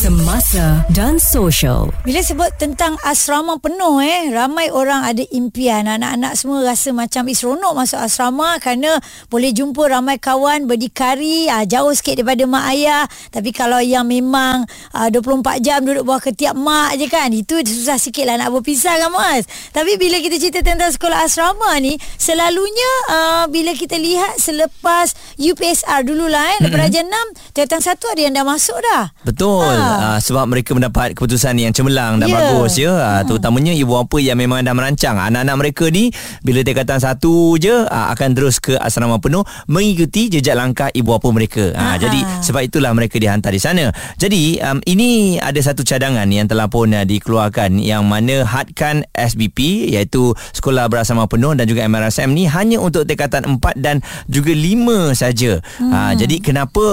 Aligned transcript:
Semasa 0.00 0.80
dan 0.96 1.20
Social. 1.20 1.92
Bila 2.08 2.24
sebut 2.24 2.48
tentang 2.56 2.96
asrama 3.04 3.60
penuh 3.60 4.00
eh, 4.00 4.32
ramai 4.32 4.72
orang 4.72 5.04
ada 5.04 5.20
impian. 5.28 5.84
Anak-anak 5.84 6.40
semua 6.40 6.64
rasa 6.64 6.88
macam 6.96 7.28
seronok 7.28 7.76
masuk 7.76 8.00
asrama 8.00 8.56
kerana 8.64 8.96
boleh 9.28 9.52
jumpa 9.52 9.92
ramai 9.92 10.16
kawan 10.16 10.64
berdikari, 10.64 11.52
ah, 11.52 11.68
jauh 11.68 11.92
sikit 11.92 12.16
daripada 12.16 12.48
mak 12.48 12.64
ayah. 12.72 13.04
Tapi 13.28 13.52
kalau 13.52 13.76
yang 13.84 14.08
memang 14.08 14.64
ah, 14.96 15.12
24 15.12 15.60
jam 15.60 15.84
duduk 15.84 16.08
bawah 16.08 16.32
ketiak 16.32 16.56
mak 16.56 16.96
je 16.96 17.04
kan, 17.04 17.28
itu 17.36 17.60
susah 17.60 18.00
sikit 18.00 18.24
lah 18.24 18.40
nak 18.40 18.56
berpisah 18.56 18.96
kan 18.96 19.12
mas. 19.12 19.44
Tapi 19.76 20.00
bila 20.00 20.16
kita 20.16 20.40
cerita 20.40 20.64
tentang 20.64 20.96
sekolah 20.96 21.28
asrama 21.28 21.76
ni, 21.76 22.00
selalunya 22.16 22.92
ah, 23.12 23.44
bila 23.52 23.76
kita 23.76 24.00
lihat 24.00 24.40
selepas 24.40 25.12
UPSR 25.36 26.08
dululah 26.08 26.56
eh, 26.56 26.64
lepas 26.64 26.88
Raja 26.88 27.04
6, 27.04 27.52
tingkatan 27.52 27.84
satu 27.84 28.08
ada 28.16 28.20
yang 28.24 28.32
dah 28.32 28.48
masuk 28.48 28.80
dah. 28.80 29.12
Betul. 29.28 29.68
Ha. 29.68 29.89
Uh, 29.90 30.18
sebab 30.20 30.44
mereka 30.46 30.70
mendapat 30.72 31.12
keputusan 31.12 31.58
yang 31.58 31.72
cemerlang 31.72 32.18
dan 32.18 32.30
Ya. 32.30 32.36
bagus 32.38 32.78
ya. 32.78 32.92
Uh, 32.94 33.22
terutamanya 33.26 33.74
ibu 33.74 33.90
bapa 33.90 34.22
yang 34.22 34.38
memang 34.38 34.62
dah 34.62 34.70
merancang 34.70 35.18
anak-anak 35.18 35.56
mereka 35.58 35.84
ni 35.88 36.14
bila 36.40 36.62
tingkatan 36.62 36.98
satu 36.98 37.56
je 37.56 37.72
uh, 37.72 38.06
akan 38.14 38.32
terus 38.32 38.58
ke 38.58 38.76
asrama 38.76 39.18
penuh 39.18 39.42
mengikuti 39.66 40.30
jejak 40.30 40.54
langkah 40.54 40.88
ibu 40.90 41.16
bapa 41.16 41.28
mereka. 41.30 41.74
Uh, 41.74 41.78
Ha. 41.80 41.98
jadi 41.98 42.20
sebab 42.44 42.62
itulah 42.62 42.94
mereka 42.94 43.18
dihantar 43.18 43.50
di 43.50 43.58
sana. 43.58 43.90
Jadi 44.14 44.62
um, 44.62 44.78
ini 44.84 45.36
ada 45.36 45.58
satu 45.58 45.82
cadangan 45.82 46.28
yang 46.28 46.46
telah 46.46 46.70
pun 46.70 46.92
uh, 46.92 47.02
dikeluarkan 47.02 47.80
yang 47.80 48.06
mana 48.06 48.46
hadkan 48.46 49.02
SBP 49.10 49.90
iaitu 49.90 50.30
sekolah 50.52 50.86
berasrama 50.86 51.26
penuh 51.26 51.56
dan 51.56 51.66
juga 51.66 51.82
MRSM 51.84 52.30
ni 52.30 52.46
hanya 52.46 52.78
untuk 52.78 53.04
tingkatan 53.04 53.58
4 53.58 53.58
dan 53.80 53.98
juga 54.26 54.52
5 54.52 55.12
saja. 55.12 55.58
Hmm. 55.80 55.90
Uh, 55.90 56.12
jadi 56.14 56.36
kenapa 56.38 56.84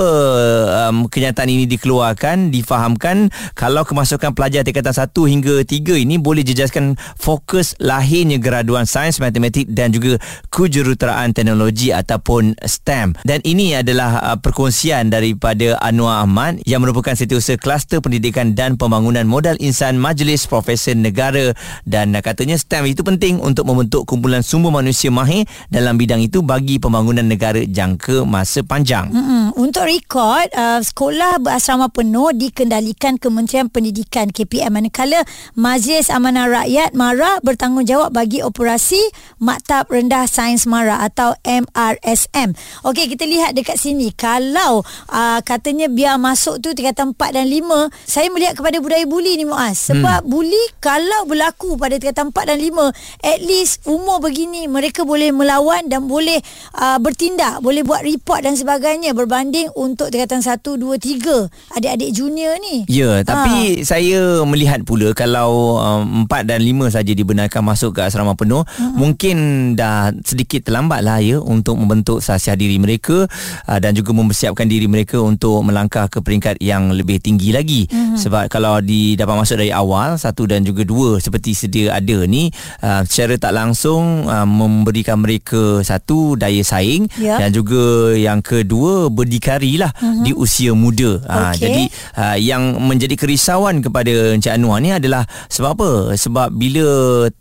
um, 0.88 1.06
kenyataan 1.08 1.50
ini 1.50 1.66
dikeluarkan 1.67 2.50
difahamkan 2.88 3.28
kalau 3.52 3.84
kemasukan 3.84 4.32
pelajar 4.32 4.64
tingkatan 4.64 4.96
1 4.96 5.12
hingga 5.12 5.56
3 5.68 6.04
ini 6.08 6.16
boleh 6.16 6.48
jejaskan 6.48 6.96
fokus 7.20 7.76
lahirnya 7.84 8.40
graduan 8.40 8.88
sains 8.88 9.20
matematik 9.20 9.68
dan 9.68 9.92
juga 9.92 10.16
kejuruteraan 10.48 11.36
teknologi 11.36 11.92
ataupun 11.92 12.56
STEM 12.64 13.20
dan 13.28 13.44
ini 13.44 13.76
adalah 13.76 14.24
uh, 14.24 14.38
perkongsian 14.40 15.12
daripada 15.12 15.76
Anwar 15.84 16.24
Ahmad 16.24 16.64
yang 16.64 16.80
merupakan 16.80 17.12
setiausaha 17.12 17.60
kluster 17.60 18.00
pendidikan 18.00 18.56
dan 18.56 18.80
pembangunan 18.80 19.28
modal 19.28 19.60
insan 19.60 20.00
Majlis 20.00 20.48
Profesor 20.48 20.96
Negara 20.96 21.52
dan 21.84 22.16
uh, 22.16 22.24
katanya 22.24 22.56
STEM 22.56 22.88
itu 22.88 23.04
penting 23.04 23.44
untuk 23.44 23.68
membentuk 23.68 24.08
kumpulan 24.08 24.40
sumber 24.40 24.72
manusia 24.72 25.12
mahir 25.12 25.44
dalam 25.68 26.00
bidang 26.00 26.24
itu 26.24 26.40
bagi 26.40 26.80
pembangunan 26.80 27.28
negara 27.28 27.60
jangka 27.68 28.24
masa 28.24 28.64
panjang. 28.64 29.12
Mm-mm. 29.12 29.58
Untuk 29.58 29.90
rekod, 29.90 30.48
uh, 30.54 30.80
sekolah 30.80 31.42
berasrama 31.42 31.90
penuh 31.90 32.30
dikendalikan 32.78 33.17
Kementerian 33.17 33.67
Pendidikan 33.73 34.30
KPM 34.30 34.70
manakala 34.70 35.25
Majlis 35.58 36.14
Amanah 36.14 36.45
Rakyat 36.45 36.94
MARA 36.94 37.42
bertanggungjawab 37.42 38.14
bagi 38.14 38.45
operasi 38.45 39.02
Maktab 39.42 39.89
Rendah 39.89 40.30
Sains 40.30 40.70
MARA 40.70 41.02
atau 41.02 41.33
MRSM. 41.42 42.53
Okey, 42.86 43.09
kita 43.09 43.25
lihat 43.25 43.58
dekat 43.58 43.81
sini. 43.81 44.14
Kalau 44.14 44.86
uh, 45.09 45.39
katanya 45.42 45.89
biar 45.89 46.22
masuk 46.22 46.61
tu 46.61 46.78
tingkatan 46.78 47.17
4 47.17 47.42
dan 47.42 47.45
5, 47.50 47.89
saya 48.05 48.30
melihat 48.30 48.53
kepada 48.53 48.78
budaya 48.78 49.05
buli 49.09 49.33
ni 49.42 49.45
Muaz. 49.50 49.89
Sebab 49.89 50.25
hmm. 50.25 50.30
buli 50.30 50.64
kalau 50.78 51.25
berlaku 51.25 51.81
pada 51.81 51.98
tingkatan 51.98 52.30
4 52.30 52.50
dan 52.53 52.59
5, 52.61 53.25
at 53.25 53.39
least 53.42 53.81
umur 53.89 54.22
begini 54.22 54.70
mereka 54.70 55.02
boleh 55.02 55.33
melawan 55.33 55.89
dan 55.89 56.05
boleh 56.05 56.38
uh, 56.78 57.02
bertindak, 57.02 57.58
boleh 57.66 57.81
buat 57.81 58.05
report 58.05 58.45
dan 58.45 58.53
sebagainya 58.53 59.17
berbanding 59.17 59.73
untuk 59.73 60.14
tingkatan 60.14 60.45
1, 60.45 60.61
2, 60.61 60.77
3 60.77 61.77
adik-adik 61.80 62.11
junior 62.14 62.54
ni. 62.60 62.67
Ya, 62.88 63.23
tapi 63.23 63.82
ha. 63.82 63.83
saya 63.86 64.44
melihat 64.44 64.83
pula 64.83 65.11
kalau 65.16 65.80
um, 65.80 66.28
4 66.28 66.48
dan 66.48 66.60
5 66.64 66.95
saja 66.95 67.11
dibenarkan 67.11 67.61
masuk 67.64 68.00
ke 68.00 68.02
asrama 68.04 68.36
penuh, 68.36 68.64
mm-hmm. 68.64 68.94
mungkin 68.95 69.38
dah 69.76 70.11
sedikit 70.23 70.67
terlambat 70.67 71.02
lah 71.04 71.20
ya 71.23 71.38
untuk 71.39 71.80
membentuk 71.80 72.20
sasiah 72.20 72.58
diri 72.58 72.80
mereka 72.80 73.28
uh, 73.67 73.80
dan 73.80 73.95
juga 73.95 74.11
mempersiapkan 74.16 74.67
diri 74.67 74.86
mereka 74.89 75.20
untuk 75.20 75.64
melangkah 75.64 76.11
ke 76.11 76.20
peringkat 76.20 76.60
yang 76.60 76.92
lebih 76.92 77.22
tinggi 77.23 77.55
lagi. 77.55 77.88
Mm-hmm. 77.88 78.20
Sebab 78.20 78.44
kalau 78.52 78.80
di 78.84 79.16
dapat 79.16 79.36
masuk 79.39 79.61
dari 79.61 79.72
awal 79.72 80.20
satu 80.20 80.49
dan 80.49 80.64
juga 80.64 80.84
dua 80.84 81.20
seperti 81.22 81.54
sedia 81.55 81.95
ada 81.95 82.26
ni 82.28 82.49
uh, 82.84 83.02
secara 83.08 83.39
tak 83.39 83.54
langsung 83.55 84.28
uh, 84.28 84.48
memberikan 84.48 85.22
mereka 85.22 85.82
satu 85.84 86.36
daya 86.36 86.61
saing 86.64 87.10
Ya. 87.17 87.39
dan 87.42 87.49
juga 87.49 88.14
yang 88.14 88.44
kedua 88.45 89.10
berdikari 89.10 89.80
lah 89.80 89.89
mm-hmm. 89.95 90.23
di 90.23 90.32
usia 90.36 90.72
muda. 90.78 91.17
Ah, 91.26 91.52
Okey. 91.54 91.60
jadi 91.60 91.84
uh, 92.17 92.38
yang 92.38 92.57
menjadi 92.60 93.14
kerisauan 93.14 93.86
kepada 93.86 94.34
Encik 94.34 94.50
Anwar 94.50 94.82
ni 94.82 94.90
adalah 94.90 95.30
sebab 95.48 95.70
apa? 95.78 95.90
Sebab 96.18 96.50
bila 96.58 96.86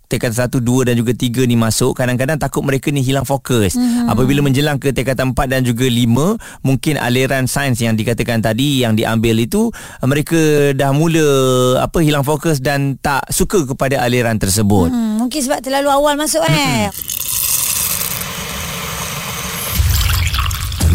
tingkatan 0.06 0.46
1, 0.52 0.62
2 0.62 0.86
dan 0.86 0.94
juga 0.94 1.12
3 1.16 1.50
ni 1.50 1.56
masuk 1.58 1.96
kadang-kadang 1.96 2.38
takut 2.38 2.62
mereka 2.62 2.92
ni 2.92 3.02
hilang 3.02 3.26
fokus. 3.26 3.74
Hmm. 3.74 4.06
Apabila 4.06 4.44
menjelang 4.44 4.76
ke 4.78 4.92
tingkatan 4.92 5.32
4 5.32 5.50
dan 5.50 5.60
juga 5.64 5.88
5 5.88 6.62
mungkin 6.62 6.94
aliran 7.00 7.48
sains 7.48 7.80
yang 7.80 7.96
dikatakan 7.96 8.44
tadi 8.44 8.84
yang 8.84 8.94
diambil 8.94 9.40
itu 9.40 9.72
mereka 10.04 10.70
dah 10.76 10.92
mula 10.94 11.26
apa 11.82 11.98
hilang 12.04 12.22
fokus 12.22 12.62
dan 12.62 13.00
tak 13.00 13.26
suka 13.32 13.64
kepada 13.64 14.04
aliran 14.04 14.38
tersebut. 14.38 14.92
Hmm. 14.92 15.06
Hmm, 15.16 15.24
mungkin 15.24 15.40
sebab 15.40 15.64
terlalu 15.64 15.88
awal 15.88 16.14
masuk 16.20 16.44
eh. 16.44 16.92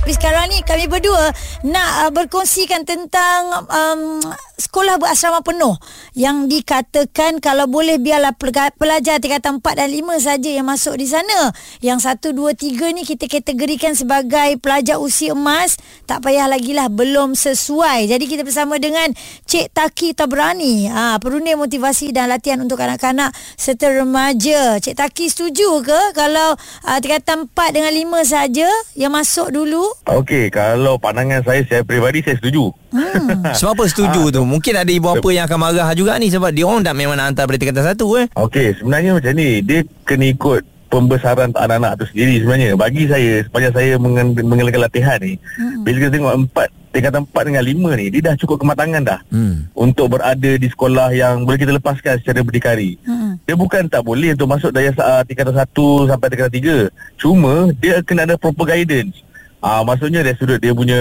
Tapi 0.00 0.16
sekarang 0.16 0.48
ni 0.48 0.64
kami 0.64 0.88
berdua 0.88 1.28
nak 1.60 2.08
uh, 2.08 2.10
berkongsikan 2.10 2.88
tentang 2.88 3.68
um, 3.68 4.16
sekolah 4.56 4.96
berasrama 4.96 5.44
penuh 5.44 5.76
yang 6.16 6.48
dikatakan 6.48 7.36
kalau 7.36 7.68
boleh 7.68 8.00
biarlah 8.00 8.32
pelajar 8.76 9.20
tingkatan 9.20 9.60
4 9.60 9.76
dan 9.76 9.88
5 9.92 10.00
saja 10.24 10.50
yang 10.56 10.64
masuk 10.64 10.96
di 10.96 11.04
sana. 11.04 11.52
Yang 11.84 12.08
1 12.16 12.32
2 12.32 12.80
3 12.80 12.96
ni 12.96 13.02
kita 13.04 13.28
kategorikan 13.28 13.92
sebagai 13.92 14.56
pelajar 14.56 14.96
usia 14.96 15.36
emas, 15.36 15.76
tak 16.08 16.24
payah 16.24 16.48
lagi 16.48 16.72
lah 16.72 16.88
belum 16.88 17.36
sesuai. 17.36 18.08
Jadi 18.08 18.24
kita 18.24 18.40
bersama 18.40 18.80
dengan 18.80 19.12
Cik 19.44 19.76
Taki 19.76 20.16
Tabrani, 20.16 20.88
ha, 20.88 21.20
perunding 21.20 21.60
motivasi 21.60 22.16
dan 22.16 22.32
latihan 22.32 22.56
untuk 22.64 22.80
kanak-kanak 22.80 23.36
serta 23.60 23.92
remaja. 23.92 24.80
Cik 24.80 24.96
Taki 24.96 25.28
setuju 25.28 25.84
ke 25.84 26.00
kalau 26.16 26.56
uh, 26.88 26.98
tingkatan 27.04 27.52
4 27.52 27.76
dengan 27.76 27.92
5 27.92 28.32
saja 28.32 28.68
yang 28.96 29.12
masuk 29.12 29.52
dulu? 29.52 29.90
Okey, 30.08 30.48
kalau 30.48 30.96
pandangan 30.96 31.44
saya 31.44 31.60
saya 31.68 31.84
peribadi 31.84 32.24
saya 32.24 32.40
setuju. 32.40 32.72
Hmm. 32.88 33.44
Sebab 33.58 33.76
apa 33.76 33.84
setuju 33.84 34.32
tu? 34.32 34.42
Mungkin 34.48 34.72
ada 34.80 34.88
ibu 34.88 35.12
bapa 35.12 35.28
yang 35.28 35.44
akan 35.44 35.58
marah 35.60 35.92
juga 35.92 36.16
ni 36.16 36.32
sebab 36.32 36.50
dia 36.50 36.64
orang 36.64 36.80
tak 36.80 36.96
memang 36.96 37.20
nak 37.20 37.32
hantar 37.32 37.44
pada 37.44 37.58
tingkatan 37.60 37.84
1 37.92 38.00
eh. 38.24 38.26
Okey, 38.34 38.66
sebenarnya 38.80 39.10
macam 39.20 39.32
ni, 39.36 39.48
dia 39.60 39.84
kena 40.08 40.26
ikut 40.32 40.62
pembesaran 40.90 41.54
anak-anak 41.54 42.02
tu 42.02 42.04
sendiri 42.10 42.42
sebenarnya. 42.42 42.68
Bagi 42.74 43.06
saya, 43.06 43.44
sepanjang 43.46 43.74
saya 43.76 43.92
mengenakan 44.40 44.82
latihan 44.82 45.18
ni, 45.22 45.38
hmm. 45.38 45.86
bila 45.86 45.96
kita 46.02 46.12
tengok 46.18 46.34
empat 46.48 46.68
tingkatan 46.90 47.22
4 47.22 47.46
dengan 47.46 47.62
5 47.62 48.00
ni, 48.02 48.06
dia 48.10 48.20
dah 48.26 48.34
cukup 48.34 48.56
kematangan 48.66 49.02
dah. 49.06 49.20
Hmm. 49.30 49.70
Untuk 49.78 50.18
berada 50.18 50.50
di 50.58 50.66
sekolah 50.66 51.14
yang 51.14 51.46
boleh 51.46 51.58
kita 51.62 51.72
lepaskan 51.78 52.18
secara 52.18 52.42
berdikari. 52.42 52.98
Hmm. 53.06 53.38
Dia 53.46 53.54
bukan 53.54 53.86
tak 53.86 54.02
boleh 54.02 54.34
untuk 54.34 54.50
masuk 54.50 54.74
dari 54.74 54.90
uh, 54.90 55.22
tingkatan 55.22 55.54
1 55.54 56.10
sampai 56.10 56.26
tingkatan 56.34 56.90
3. 56.90 57.20
Cuma 57.22 57.70
dia 57.78 58.02
kena 58.02 58.26
ada 58.26 58.34
proper 58.34 58.66
guidance. 58.74 59.22
Ah 59.60 59.84
maksudnya 59.84 60.24
dari 60.24 60.36
sudut 60.40 60.56
dia 60.56 60.72
punya 60.72 60.96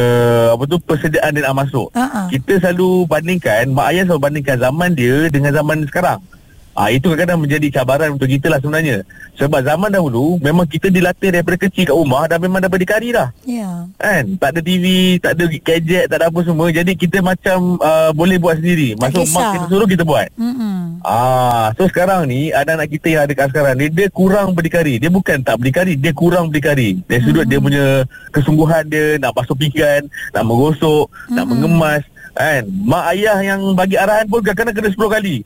apa 0.52 0.64
tu 0.68 0.76
persediaan 0.84 1.32
dia 1.32 1.48
nak 1.48 1.64
masuk. 1.64 1.88
Ha-ha. 1.96 2.28
Kita 2.28 2.60
selalu 2.60 3.08
bandingkan 3.08 3.72
mak 3.72 3.96
ayah 3.96 4.04
selalu 4.04 4.22
bandingkan 4.28 4.60
zaman 4.60 4.92
dia 5.00 5.32
dengan 5.32 5.56
zaman 5.56 5.88
sekarang. 5.88 6.20
Ah 6.80 6.96
itu 6.96 7.12
kadang-kadang 7.12 7.44
menjadi 7.44 7.68
cabaran 7.76 8.16
untuk 8.16 8.32
kita 8.32 8.48
lah 8.48 8.64
sebenarnya. 8.64 9.04
Sebab 9.36 9.68
zaman 9.68 9.92
dahulu 9.92 10.40
memang 10.40 10.64
kita 10.64 10.88
dilatih 10.88 11.36
daripada 11.36 11.60
kecil 11.60 11.92
kat 11.92 11.92
rumah 11.92 12.24
dah 12.24 12.40
memang 12.40 12.64
dah 12.64 12.72
berdikari 12.72 13.12
dah. 13.12 13.36
Ya. 13.44 13.84
Kan? 14.00 14.40
Tak 14.40 14.56
ada 14.56 14.60
TV, 14.64 15.20
tak 15.20 15.36
ada 15.36 15.44
gadget, 15.52 16.08
tak 16.08 16.24
ada 16.24 16.32
apa 16.32 16.40
semua. 16.40 16.72
Jadi 16.72 16.96
kita 16.96 17.20
macam 17.20 17.76
uh, 17.84 18.16
boleh 18.16 18.40
buat 18.40 18.64
sendiri. 18.64 18.96
Masuk 18.96 19.28
mak 19.36 19.60
kita 19.60 19.66
suruh 19.68 19.90
kita 19.92 20.08
buat. 20.08 20.32
Hmm. 20.40 21.04
Ah, 21.04 21.76
so 21.76 21.84
sekarang 21.92 22.32
ni 22.32 22.56
anak-anak 22.56 22.88
kita 22.96 23.08
yang 23.12 23.22
ada 23.28 23.34
kat 23.36 23.48
sekarang 23.52 23.76
ni 23.76 23.92
dia 23.92 24.08
kurang 24.08 24.56
berdikari. 24.56 25.04
Dia 25.04 25.12
bukan 25.12 25.44
tak 25.44 25.60
berdikari, 25.60 26.00
dia 26.00 26.16
kurang 26.16 26.48
berdikari. 26.48 27.04
Dari 27.04 27.22
sudut 27.28 27.44
Hmm. 27.44 27.52
dia 27.52 27.60
punya 27.60 27.86
kesungguhan 28.32 28.88
dia 28.88 29.20
nak 29.20 29.36
basuh 29.36 29.56
pinggan, 29.60 30.08
nak 30.32 30.44
menggosok, 30.48 31.12
nak 31.28 31.44
Hmm. 31.44 31.60
mengemas, 31.60 32.08
kan. 32.32 32.64
Mak 32.72 33.04
ayah 33.20 33.38
yang 33.44 33.76
bagi 33.76 34.00
arahan 34.00 34.32
pun 34.32 34.40
kadang-kadang 34.40 34.80
kena 34.80 34.96
10 34.96 35.12
kali. 35.12 35.38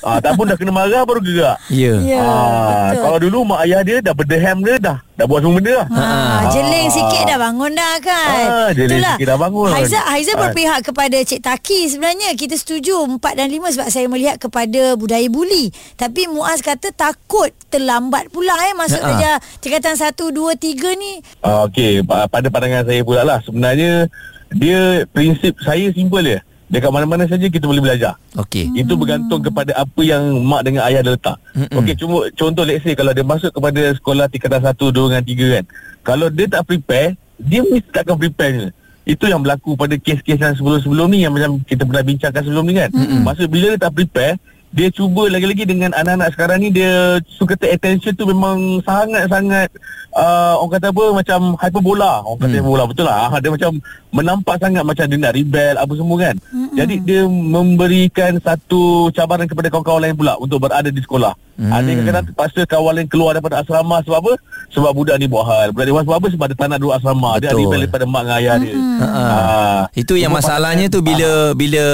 Ah, 0.00 0.18
Tak 0.18 0.34
pun 0.34 0.44
dah 0.44 0.54
kena 0.54 0.70
marah 0.70 1.02
baru 1.02 1.18
gerak 1.18 1.56
Ya 1.68 1.94
Ya, 1.98 2.18
ah, 2.18 2.90
betul. 2.90 3.02
Kalau 3.02 3.18
dulu 3.20 3.38
mak 3.46 3.60
ayah 3.62 3.80
dia 3.80 3.98
dah 4.00 4.12
berdeham 4.12 4.58
dia 4.60 4.76
dah 4.76 4.98
Dah 5.14 5.24
buat 5.24 5.40
semua 5.40 5.56
benda 5.56 5.72
dah 5.76 5.86
Ha, 5.90 6.06
jeling 6.48 6.86
sikit 6.88 7.22
dah 7.24 7.38
bangun 7.40 7.74
dah 7.74 7.94
kan. 7.98 8.46
Ah, 8.46 8.70
jeling 8.70 9.02
sikit 9.02 9.26
dah 9.26 9.34
bangun. 9.36 9.66
Haiza, 9.68 9.98
Haiza 10.04 10.32
Ah. 10.32 10.38
berpihak 10.40 10.80
kepada 10.84 11.18
Cik 11.18 11.40
Taki 11.40 11.80
sebenarnya. 11.88 12.30
Kita 12.32 12.54
setuju 12.54 13.02
4 13.02 13.34
dan 13.34 13.50
5 13.50 13.66
sebab 13.68 13.88
saya 13.88 14.06
melihat 14.06 14.38
kepada 14.38 14.94
budaya 14.94 15.26
buli. 15.26 15.68
Tapi 15.94 16.30
Muaz 16.30 16.62
kata 16.62 16.88
takut 16.90 17.50
terlambat 17.68 18.30
pula 18.30 18.54
eh 18.62 18.74
masuk 18.74 18.96
Ah. 18.96 19.10
darjah 19.10 19.36
tingkatan 19.58 19.94
1 19.96 20.30
2 20.30 20.54
3 20.54 20.94
ni. 20.94 21.18
Ah, 21.40 21.66
Okey, 21.66 22.00
pa- 22.00 22.26
pada 22.26 22.46
pandangan 22.46 22.84
saya 22.84 23.02
pula 23.02 23.22
lah 23.22 23.38
Sebenarnya 23.40 24.06
Dia 24.48 24.80
prinsip 25.04 25.60
saya 25.60 25.90
simple 25.90 26.22
dia 26.22 26.40
Dekat 26.68 26.92
mana-mana 26.92 27.24
saja 27.24 27.48
kita 27.48 27.64
boleh 27.64 27.80
belajar 27.80 28.20
Okey 28.36 28.68
Itu 28.76 28.92
bergantung 29.00 29.40
kepada 29.40 29.72
apa 29.72 30.00
yang 30.04 30.44
mak 30.44 30.68
dengan 30.68 30.84
ayah 30.84 31.00
dia 31.00 31.16
letak. 31.16 31.36
Mm-mm. 31.56 31.80
Okey, 31.80 31.96
cuma 31.96 32.28
contoh 32.36 32.64
let's 32.68 32.84
say 32.84 32.92
kalau 32.92 33.16
dia 33.16 33.24
masuk 33.24 33.50
kepada 33.56 33.80
sekolah 33.96 34.28
tingkatan 34.28 34.60
1, 34.60 34.76
2 34.76 34.92
dengan 34.92 35.24
3 35.24 35.54
kan. 35.56 35.64
Kalau 36.04 36.26
dia 36.28 36.46
tak 36.48 36.62
prepare, 36.68 37.16
dia 37.40 37.60
mesti 37.64 37.88
takkan 37.88 38.16
prepare 38.20 38.52
je. 38.52 38.66
Itu 39.08 39.24
yang 39.24 39.40
berlaku 39.40 39.72
pada 39.72 39.96
kes-kes 39.96 40.36
yang 40.36 40.52
sebelum-sebelum 40.52 41.08
ni 41.08 41.24
yang 41.24 41.32
macam 41.32 41.56
kita 41.64 41.88
pernah 41.88 42.04
bincangkan 42.04 42.42
sebelum 42.44 42.64
ni 42.68 42.74
kan. 42.76 42.90
Mm-hmm. 42.92 43.20
Maksud 43.24 43.46
bila 43.48 43.66
dia 43.72 43.80
tak 43.80 43.92
prepare, 43.96 44.34
dia 44.68 44.88
cuba 44.92 45.32
lagi-lagi 45.32 45.64
dengan 45.64 45.96
anak-anak 45.96 46.28
sekarang 46.36 46.58
ni 46.60 46.68
dia 46.68 47.16
suka 47.24 47.56
take 47.56 47.80
attention 47.80 48.12
tu 48.12 48.28
memang 48.28 48.84
sangat-sangat 48.84 49.72
uh, 50.12 50.60
orang 50.60 50.72
kata 50.76 50.86
apa 50.92 51.04
macam 51.16 51.38
hyperbola. 51.56 52.12
Orang 52.24 52.40
kata 52.44 52.52
Hmm. 52.52 52.58
hyperbola 52.60 52.84
betul 52.84 53.06
lah. 53.08 53.32
Ah, 53.32 53.40
Dia 53.40 53.50
macam 53.52 53.72
menampak 54.12 54.56
sangat 54.60 54.82
macam 54.84 55.04
dia 55.08 55.18
nak 55.18 55.34
rebel 55.34 55.74
apa 55.76 55.92
semua 55.96 56.16
kan. 56.20 56.34
Mm-hmm. 56.52 56.76
Jadi 56.76 56.94
dia 57.04 57.22
memberikan 57.28 58.32
satu 58.40 59.08
cabaran 59.12 59.48
kepada 59.48 59.68
kawan-kawan 59.72 60.02
lain 60.04 60.16
pula 60.16 60.36
untuk 60.36 60.60
berada 60.60 60.92
di 60.92 61.00
sekolah. 61.00 61.32
Hmm. 61.58 61.66
Hmm. 61.68 61.74
Ada 61.74 61.88
yang 61.90 62.06
kadang 62.06 62.24
terpaksa 62.30 62.60
kawan 62.70 62.92
lain 62.94 63.08
keluar 63.10 63.34
daripada 63.34 63.58
asrama 63.58 63.98
sebab 64.06 64.18
apa? 64.22 64.32
Sebab 64.70 64.90
budak 64.94 65.18
ni 65.18 65.26
buat 65.26 65.42
hal. 65.42 65.74
Budak 65.74 65.84
ni 65.84 65.92
buat 65.92 66.04
sebab 66.06 66.16
apa? 66.22 66.28
Sebab 66.30 66.46
dia 66.46 66.54
tak 66.54 66.68
nak 66.70 66.78
duduk 66.78 66.94
asrama. 66.94 67.30
Dia 67.34 67.50
Betul. 67.50 67.50
ada 67.50 67.58
rebel 67.58 67.80
daripada 67.82 68.04
mak 68.06 68.22
dengan 68.22 68.36
ayah 68.38 68.54
dia. 68.62 68.74
Ha-ha. 68.78 69.22
Ah. 69.26 69.82
Itu 69.90 70.14
yang 70.14 70.30
Cuma 70.30 70.38
masalahnya 70.38 70.86
tu 70.86 71.02
bila 71.02 71.30
bila 71.58 71.84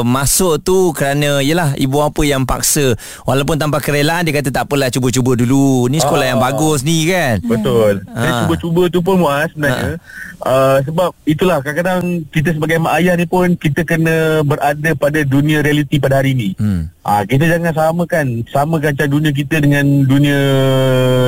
masuk 0.00 0.64
tu 0.64 0.96
kerana 0.96 1.44
yalah 1.44 1.76
ibu 1.76 2.00
apa 2.00 2.22
yang 2.24 2.48
paksa 2.48 2.96
walaupun 3.28 3.60
tanpa 3.60 3.76
kerelaan 3.84 4.24
dia 4.24 4.40
kata 4.40 4.48
tak 4.48 4.64
apalah 4.64 4.88
cuba-cuba 4.88 5.36
dulu. 5.36 5.84
Ni 5.92 6.00
sekolah 6.00 6.24
Ah. 6.24 6.30
yang 6.32 6.40
bagus 6.40 6.80
ni 6.80 7.04
kan. 7.04 7.44
Betul. 7.44 8.00
Saya 8.08 8.24
Ah. 8.24 8.38
cuba-cuba 8.48 8.82
tu 8.88 9.04
pun 9.04 9.20
Muaz 9.20 9.52
sebenarnya. 9.52 10.00
Uh, 10.40 10.80
sebab 10.88 11.12
itulah 11.28 11.60
kadang-kadang 11.60 12.24
kita 12.32 12.56
sebagai 12.56 12.80
mak 12.80 12.96
ayah 12.96 13.12
ni 13.12 13.28
pun 13.28 13.52
kita 13.60 13.84
kena 13.84 14.40
berada 14.40 14.96
pada 14.96 15.20
dunia 15.20 15.60
realiti 15.60 16.00
pada 16.00 16.24
hari 16.24 16.32
ni. 16.32 16.56
Hmm. 16.56 16.88
Ah 17.04 17.28
kita 17.28 17.44
jangan 17.44 17.76
samakan 17.76 18.40
samakan 18.48 18.96
macam 18.96 19.08
dunia 19.10 19.34
kita 19.34 19.58
dengan 19.58 19.82
dunia 20.06 20.38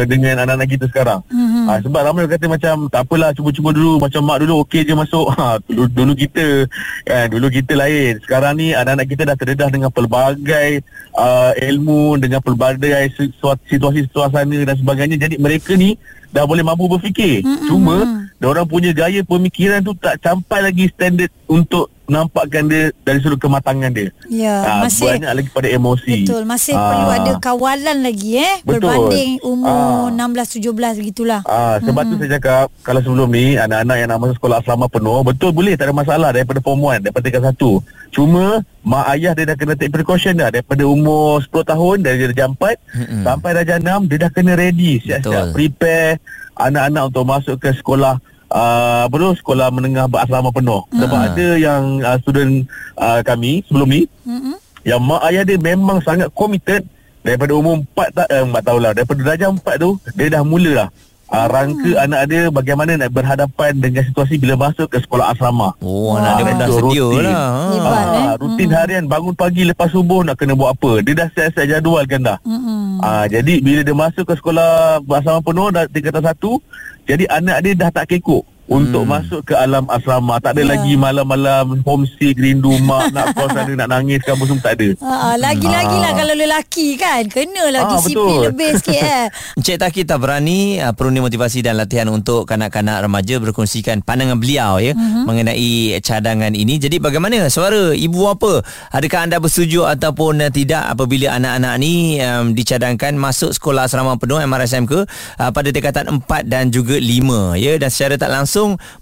dengan 0.07 0.47
anak-anak 0.47 0.69
kita 0.71 0.85
sekarang. 0.87 1.21
Mm-hmm. 1.27 1.65
Ah 1.67 1.79
sebab 1.83 2.01
ramai 2.07 2.23
orang 2.25 2.35
kata 2.39 2.47
macam 2.47 2.75
tak 2.87 3.03
apalah 3.03 3.31
cuba-cuba 3.35 3.75
dulu 3.75 3.99
macam 3.99 4.23
mak 4.23 4.39
dulu 4.47 4.55
okey 4.63 4.87
je 4.87 4.95
masuk. 4.95 5.27
Ha 5.43 5.59
dulu, 5.65 5.91
dulu 5.91 6.13
kita 6.15 6.71
kan 7.03 7.27
dulu 7.27 7.47
kita 7.51 7.73
lain. 7.75 8.23
Sekarang 8.23 8.55
ni 8.55 8.71
anak-anak 8.71 9.07
kita 9.11 9.23
dah 9.27 9.35
terdedah 9.35 9.69
dengan 9.75 9.91
pelbagai 9.91 10.87
uh, 11.19 11.51
ilmu 11.59 12.21
dengan 12.23 12.39
pelbagai 12.39 13.11
si- 13.19 13.35
situasi 13.67 14.07
suasana 14.15 14.63
dan 14.63 14.77
sebagainya. 14.79 15.19
Jadi 15.19 15.43
mereka 15.43 15.75
ni 15.75 15.99
dah 16.31 16.47
boleh 16.47 16.63
mampu 16.63 16.87
berfikir. 16.87 17.43
Mm-hmm. 17.43 17.67
Cuma 17.67 17.97
orang 18.43 18.67
punya 18.67 18.91
gaya 18.91 19.23
pemikiran 19.23 19.83
tu 19.83 19.95
tak 19.99 20.19
sampai 20.23 20.71
lagi 20.71 20.91
standard 20.91 21.31
untuk 21.47 21.91
nampakkan 22.13 22.69
dia 22.69 22.93
dari 23.01 23.19
sudut 23.19 23.41
kematangan 23.41 23.89
dia. 23.89 24.13
Ya, 24.29 24.61
Ah, 24.61 24.77
masih 24.83 25.09
banyak 25.09 25.33
lagi 25.33 25.49
pada 25.49 25.67
emosi. 25.67 26.23
Betul, 26.23 26.45
masih 26.45 26.75
Ah. 26.75 26.85
perlu 26.85 27.09
ada 27.11 27.33
kawalan 27.39 27.97
lagi 27.99 28.37
eh 28.37 28.61
Betul. 28.61 28.85
berbanding 28.85 29.31
umur 29.41 29.73
Ah. 30.07 30.13
16 30.13 30.49
17 30.53 30.69
begitulah. 30.95 31.41
Ah, 31.43 31.81
sebab 31.81 32.05
tu 32.05 32.15
saya 32.17 32.37
cakap 32.37 32.65
kalau 32.83 33.01
sebelum 33.01 33.29
ni 33.29 33.57
anak-anak 33.57 33.97
yang 33.97 34.09
nak 34.09 34.19
masuk 34.21 34.37
sekolah 34.37 34.61
asrama 34.61 34.87
penuh 34.87 35.23
betul 35.23 35.51
boleh 35.51 35.73
tak 35.73 35.89
ada 35.89 35.95
masalah 35.95 36.29
daripada 36.31 36.61
form 36.61 36.85
1 36.87 37.01
daripada 37.01 37.25
tingkat 37.25 37.43
1. 37.49 37.81
Cuma 38.11 38.45
mak 38.83 39.09
ayah 39.11 39.33
dia 39.33 39.45
dah 39.45 39.57
kena 39.57 39.73
take 39.73 39.89
precaution 39.89 40.35
dah 40.35 40.51
daripada 40.51 40.85
umur 40.85 41.41
10 41.41 41.65
tahun 41.65 41.97
dari 41.99 42.29
darjah 42.29 42.51
4 42.51 42.77
Mm-mm. 42.93 43.23
sampai 43.23 43.51
darjah 43.55 43.79
6 43.79 44.05
dia 44.05 44.19
dah 44.19 44.31
kena 44.31 44.53
ready 44.53 45.01
siap-siap 45.01 45.23
prepare 45.51 46.21
anak-anak 46.55 47.03
untuk 47.09 47.25
masuk 47.25 47.57
ke 47.57 47.73
sekolah 47.73 48.21
Uh, 48.53 49.09
apa 49.09 49.15
tu? 49.17 49.31
Sekolah 49.41 49.73
menengah 49.73 50.05
berasrama 50.07 50.53
penuh. 50.53 50.85
Sebab 50.93 51.17
Ah. 51.17 51.33
ada 51.33 51.47
yang 51.57 51.83
uh, 51.99 52.17
student 52.21 52.69
uh, 52.95 53.25
kami 53.25 53.65
sebelum 53.65 53.89
ni 53.89 54.03
Mm-mm. 54.23 54.61
yang 54.85 55.01
mak 55.01 55.25
ayah 55.27 55.43
dia 55.43 55.57
memang 55.57 55.99
sangat 56.01 56.29
committed 56.31 56.85
daripada 57.23 57.55
umur 57.55 57.81
4 57.97 58.13
tak 58.13 58.29
eh, 58.29 58.45
4 58.45 58.53
tahun 58.61 58.81
lah. 58.81 58.93
Daripada 58.93 59.21
darjah 59.25 59.49
4 59.49 59.63
tu 59.79 59.91
dia 60.13 60.27
dah 60.29 60.43
mula 60.43 60.73
lah 60.77 60.89
uh, 61.33 61.47
rangka 61.49 61.91
Hmm. 61.91 62.05
anak 62.05 62.23
dia 62.27 62.43
bagaimana 62.49 62.93
nak 62.95 63.11
berhadapan 63.11 63.73
dengan 63.75 64.03
situasi 64.03 64.37
bila 64.37 64.55
masuk 64.61 64.87
ke 64.87 64.99
sekolah 64.99 65.33
asrama 65.33 65.73
Oh, 65.79 66.13
Wah. 66.13 66.21
anak 66.21 66.33
dia 66.35 66.45
pun 66.45 66.55
dah 66.55 66.69
sedia 66.69 67.03
rutin. 67.03 67.25
lah. 67.25 67.49
Ha. 67.49 67.65
Eh? 67.73 67.81
Ah, 68.23 68.35
rutin 68.37 68.71
harian 68.71 69.05
bangun 69.07 69.35
pagi 69.35 69.63
lepas 69.65 69.89
subuh 69.89 70.23
nak 70.23 70.37
kena 70.37 70.53
buat 70.53 70.73
apa 70.73 71.01
dia 71.01 71.17
dah 71.17 71.29
siap-siap 71.29 71.67
jadualkan 71.67 72.21
dah 72.23 72.39
Mm-mm. 72.43 73.01
Ah, 73.01 73.25
jadi 73.25 73.59
bila 73.59 73.81
dia 73.81 73.97
masuk 73.97 74.25
ke 74.25 74.35
sekolah 74.35 74.71
bersama 75.01 75.41
penuh 75.41 75.69
dah 75.69 75.85
tingkatan 75.87 76.23
satu, 76.23 76.61
jadi 77.03 77.27
anak 77.29 77.59
dia 77.61 77.73
dah 77.75 77.91
tak 77.91 78.07
kekok 78.09 78.45
untuk 78.71 79.05
masuk 79.05 79.43
ke 79.43 79.55
alam 79.55 79.85
asrama. 79.91 80.39
Tak 80.39 80.55
ada 80.55 80.63
Ya. 80.63 80.69
lagi 80.79 80.95
malam-malam 80.95 81.83
homesick, 81.83 82.39
rindu 82.39 82.79
mak, 82.81 83.11
nak 83.11 83.35
kos 83.35 83.51
ada, 83.51 83.73
nak 83.75 83.89
nangis 83.91 84.23
apa 84.23 84.43
semua 84.43 84.63
tak 84.63 84.75
ada. 84.79 84.89
Ah, 85.03 85.35
lagi-lagi 85.35 85.97
lah 85.99 86.13
kalau 86.15 86.35
lelaki 86.35 86.95
kan 86.95 87.27
Kenalah 87.27 87.83
Ah, 87.83 87.91
disiplin 87.99 88.23
betul. 88.23 88.43
lebih 88.55 88.71
sikit 88.79 89.03
eh 89.03 89.27
Encik 89.59 89.77
Taki 89.77 90.03
Tabrani 90.07 90.79
uh, 90.79 90.95
perlu 90.95 91.11
motivasi 91.19 91.61
dan 91.61 91.77
latihan 91.77 92.07
untuk 92.09 92.47
kanak-kanak 92.47 93.03
remaja 93.03 93.43
berkongsikan 93.43 94.01
pandangan 94.01 94.39
beliau 94.39 94.79
ya 94.79 94.95
uh-huh. 94.95 95.27
mengenai 95.27 95.99
cadangan 95.99 96.55
ini. 96.55 96.79
Jadi 96.79 97.03
bagaimana 97.03 97.51
suara 97.51 97.91
ibu 97.93 98.31
apa? 98.31 98.63
Adakah 98.95 99.27
anda 99.27 99.43
bersetuju 99.43 99.89
ataupun 99.91 100.47
uh, 100.47 100.53
tidak 100.55 100.87
apabila 100.87 101.35
anak-anak 101.35 101.75
ni 101.83 102.23
um, 102.23 102.55
dicadangkan 102.55 103.19
masuk 103.19 103.51
sekolah 103.51 103.91
asrama 103.91 104.15
penuh 104.15 104.39
MRSM 104.39 104.87
ke 104.87 105.03
uh, 105.39 105.51
pada 105.51 105.69
tingkatan 105.75 106.23
4 106.23 106.47
dan 106.47 106.71
juga 106.71 106.95
5 106.97 107.59
ya 107.59 107.73
dan 107.77 107.91
secara 107.91 108.15
tak 108.15 108.31
langsung 108.31 108.52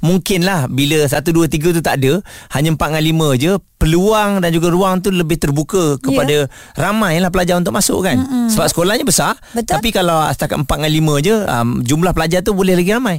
mungkinlah 0.01 0.71
bila 0.71 1.07
1 1.07 1.19
2 1.21 1.47
3 1.51 1.77
tu 1.77 1.83
tak 1.83 1.99
ada 1.99 2.23
hanya 2.55 2.75
4 2.75 2.79
dengan 2.79 3.05
5 3.35 3.43
je 3.43 3.53
peluang 3.81 4.45
dan 4.45 4.51
juga 4.53 4.69
ruang 4.69 5.01
tu 5.01 5.09
lebih 5.09 5.41
terbuka 5.41 5.97
kepada 5.99 6.47
ramai 6.77 7.17
lah 7.19 7.33
pelajar 7.33 7.57
untuk 7.57 7.73
masuk 7.73 8.05
kan. 8.05 8.21
Mm-hmm. 8.21 8.47
Sebab 8.53 8.67
sekolahnya 8.69 9.05
besar 9.09 9.35
Betul. 9.57 9.73
tapi 9.81 9.89
kalau 9.91 10.29
setakat 10.31 10.61
4 10.63 10.69
dengan 10.69 10.93
5 11.19 11.27
je 11.27 11.35
um, 11.49 11.69
jumlah 11.81 12.13
pelajar 12.13 12.45
tu 12.45 12.53
boleh 12.53 12.77
lagi 12.77 12.93
ramai. 12.93 13.19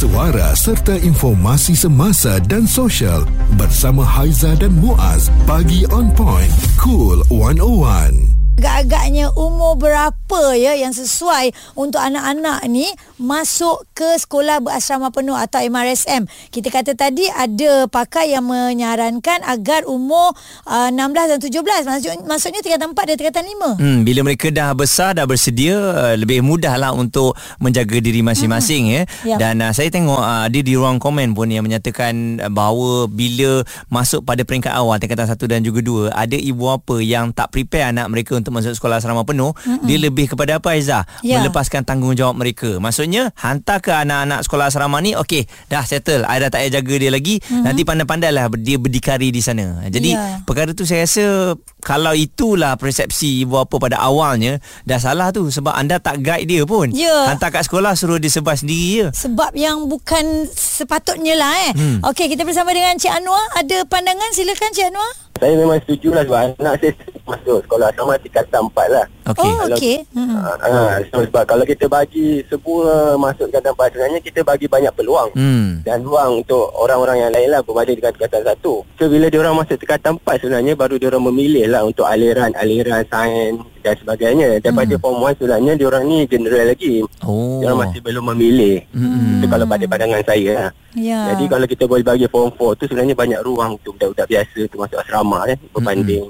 Suara 0.00 0.56
serta 0.56 0.96
informasi 0.96 1.76
semasa 1.76 2.40
dan 2.40 2.64
sosial 2.64 3.28
bersama 3.60 4.00
Haiza 4.00 4.56
dan 4.56 4.72
Muaz 4.80 5.28
bagi 5.44 5.84
on 5.92 6.08
point 6.16 6.48
cool 6.80 7.20
101. 7.28 8.39
Agak-agaknya 8.60 9.32
umur 9.40 9.80
berapa 9.80 10.52
ya 10.52 10.76
yang 10.76 10.92
sesuai 10.92 11.48
untuk 11.80 11.96
anak-anak 11.96 12.60
ni 12.68 12.84
masuk 13.16 13.88
ke 13.96 14.20
sekolah 14.20 14.60
berasrama 14.60 15.08
penuh 15.08 15.32
atau 15.32 15.64
MRSM. 15.64 16.28
Kita 16.52 16.68
kata 16.68 16.92
tadi 16.92 17.24
ada 17.32 17.88
pakar 17.88 18.28
yang 18.28 18.44
menyarankan 18.44 19.48
agar 19.48 19.88
umur 19.88 20.36
uh, 20.68 20.92
16 20.92 20.92
dan 20.92 21.38
17 21.40 21.88
maksud, 21.88 22.28
maksudnya 22.28 22.60
tingkatan 22.60 22.92
4 22.92 23.08
dan 23.08 23.16
tingkatan 23.16 23.44
5. 23.48 23.80
Hmm, 23.80 23.98
bila 24.04 24.28
mereka 24.28 24.52
dah 24.52 24.76
besar 24.76 25.16
dah 25.16 25.24
bersedia 25.24 25.80
uh, 25.80 26.14
lebih 26.20 26.44
mudahlah 26.44 26.92
untuk 26.92 27.32
menjaga 27.64 27.96
diri 27.96 28.20
masing-masing 28.20 28.92
ya. 28.92 29.02
Ya. 29.24 29.40
Dan 29.40 29.64
uh, 29.64 29.72
saya 29.72 29.88
tengok 29.88 30.20
uh, 30.20 30.52
ada 30.52 30.60
di 30.60 30.76
ruang 30.76 31.00
komen 31.00 31.32
pun 31.32 31.48
yang 31.48 31.64
menyatakan 31.64 32.44
uh, 32.44 32.52
bahawa 32.52 33.08
bila 33.08 33.64
masuk 33.88 34.20
pada 34.20 34.44
peringkat 34.44 34.76
awal 34.76 35.00
tingkatan 35.00 35.24
1 35.24 35.40
dan 35.48 35.64
juga 35.64 35.80
2 35.80 36.12
ada 36.12 36.36
ibu 36.36 36.68
apa 36.68 37.00
yang 37.00 37.32
tak 37.32 37.56
prepare 37.56 37.88
anak 37.88 38.04
mereka 38.12 38.36
untuk 38.36 38.49
masuk 38.50 38.74
sekolah 38.74 38.98
asrama 38.98 39.22
penuh 39.22 39.54
Mm-mm. 39.54 39.86
dia 39.86 39.96
lebih 39.96 40.30
kepada 40.34 40.58
apa 40.58 40.74
Aizah? 40.74 41.06
Ya. 41.22 41.40
Melepaskan 41.40 41.86
tanggungjawab 41.86 42.34
mereka. 42.36 42.76
Maksudnya 42.82 43.30
hantar 43.38 43.78
ke 43.80 43.94
anak-anak 43.94 44.42
sekolah 44.44 44.68
asrama 44.68 44.98
ni 44.98 45.14
okey 45.14 45.46
dah 45.70 45.86
settle 45.86 46.26
I 46.26 46.42
dah 46.42 46.50
tak 46.50 46.66
payah 46.66 46.82
jaga 46.82 46.94
dia 46.98 47.10
lagi 47.10 47.38
mm-hmm. 47.40 47.62
nanti 47.64 47.82
pandai-pandailah 47.86 48.44
dia 48.60 48.76
berdikari 48.76 49.30
di 49.30 49.40
sana. 49.40 49.86
Jadi 49.86 50.10
Ya. 50.10 50.42
perkara 50.42 50.74
tu 50.74 50.82
saya 50.82 51.06
rasa 51.06 51.54
kalau 51.78 52.10
itulah 52.12 52.74
persepsi 52.74 53.46
ibu 53.46 53.62
apa 53.62 53.78
pada 53.78 54.02
awalnya 54.02 54.58
dah 54.82 54.98
salah 54.98 55.30
tu 55.30 55.46
sebab 55.48 55.70
anda 55.70 56.02
tak 56.02 56.18
guide 56.20 56.50
dia 56.50 56.62
pun. 56.66 56.90
Ya. 56.90 57.30
Hantar 57.30 57.54
kat 57.54 57.70
sekolah 57.70 57.94
suruh 57.94 58.18
dia 58.18 58.28
sebab 58.28 58.58
sendiri 58.58 58.88
je. 58.90 59.06
Sebab 59.14 59.54
yang 59.54 59.86
bukan 59.86 60.50
sepatutnya 60.50 61.38
lah 61.38 61.52
eh. 61.70 61.72
Hmm. 61.78 61.98
Okey, 62.10 62.26
kita 62.26 62.42
bersama 62.42 62.74
dengan 62.74 62.98
Cik 62.98 63.12
Anwar. 63.12 63.44
Ada 63.54 63.86
pandangan? 63.86 64.34
Silakan 64.34 64.74
Cik 64.74 64.90
Anwar. 64.90 65.29
Saya 65.40 65.56
memang 65.56 65.80
setuju 65.80 66.12
lah 66.12 66.22
sebab 66.28 66.40
anak 66.60 66.74
saya 66.84 66.92
masuk 67.24 67.58
sekolah 67.64 67.88
asrama 67.88 68.14
tingkatan 68.20 68.60
4 68.68 68.92
lah. 68.92 69.06
Okey. 69.32 69.48
Oh, 69.48 69.58
okey. 69.72 69.96
Hmm. 70.12 70.36
Ha, 70.36 71.00
so 71.08 71.24
sebab 71.24 71.44
kalau 71.48 71.64
kita 71.64 71.88
bagi 71.88 72.44
semua 72.52 73.16
masuk 73.16 73.48
tingkatan 73.48 73.72
4 73.72 73.88
sebenarnya 73.88 74.20
kita 74.20 74.40
bagi 74.44 74.68
banyak 74.68 74.92
peluang. 74.92 75.32
Hmm. 75.32 75.80
Dan 75.80 76.04
ruang 76.04 76.44
untuk 76.44 76.68
orang-orang 76.76 77.24
yang 77.24 77.32
lain 77.32 77.48
lah 77.56 77.64
berbanding 77.64 77.96
dengan 77.96 78.12
tingkatan 78.12 78.42
satu. 78.44 78.84
So 79.00 79.08
bila 79.08 79.32
dia 79.32 79.40
orang 79.40 79.56
masuk 79.64 79.80
tingkatan 79.80 80.20
4 80.20 80.40
sebenarnya 80.44 80.72
baru 80.76 80.94
dia 81.00 81.08
orang 81.08 81.24
memilih 81.32 81.64
lah 81.72 81.88
untuk 81.88 82.04
aliran-aliran 82.04 83.00
sains 83.08 83.64
dan 83.82 83.94
sebagainya. 83.98 84.48
Daripada 84.60 84.94
hmm. 84.96 85.02
form 85.02 85.18
1 85.24 85.36
sebenarnya 85.40 85.72
dia 85.76 85.86
orang 85.88 86.04
ni 86.06 86.18
general 86.28 86.64
lagi. 86.70 86.94
Oh. 87.24 87.60
Dia 87.60 87.72
masih 87.76 88.00
belum 88.00 88.24
memilih. 88.34 88.76
Hmm. 88.92 89.40
Itu 89.40 89.46
kalau 89.48 89.66
pada 89.66 89.84
pandangan 89.84 90.22
saya 90.24 90.52
lah. 90.54 90.70
Ya. 90.98 91.34
Jadi 91.34 91.44
kalau 91.46 91.66
kita 91.70 91.84
boleh 91.86 92.02
bagi 92.02 92.26
form 92.26 92.50
4 92.50 92.78
tu 92.82 92.84
sebenarnya 92.90 93.14
banyak 93.14 93.40
ruang 93.46 93.78
untuk 93.78 93.94
budak-budak 93.94 94.26
biasa 94.26 94.58
tu 94.66 94.74
masuk 94.74 94.98
asrama 94.98 95.46
kan 95.46 95.58
berbanding 95.70 96.22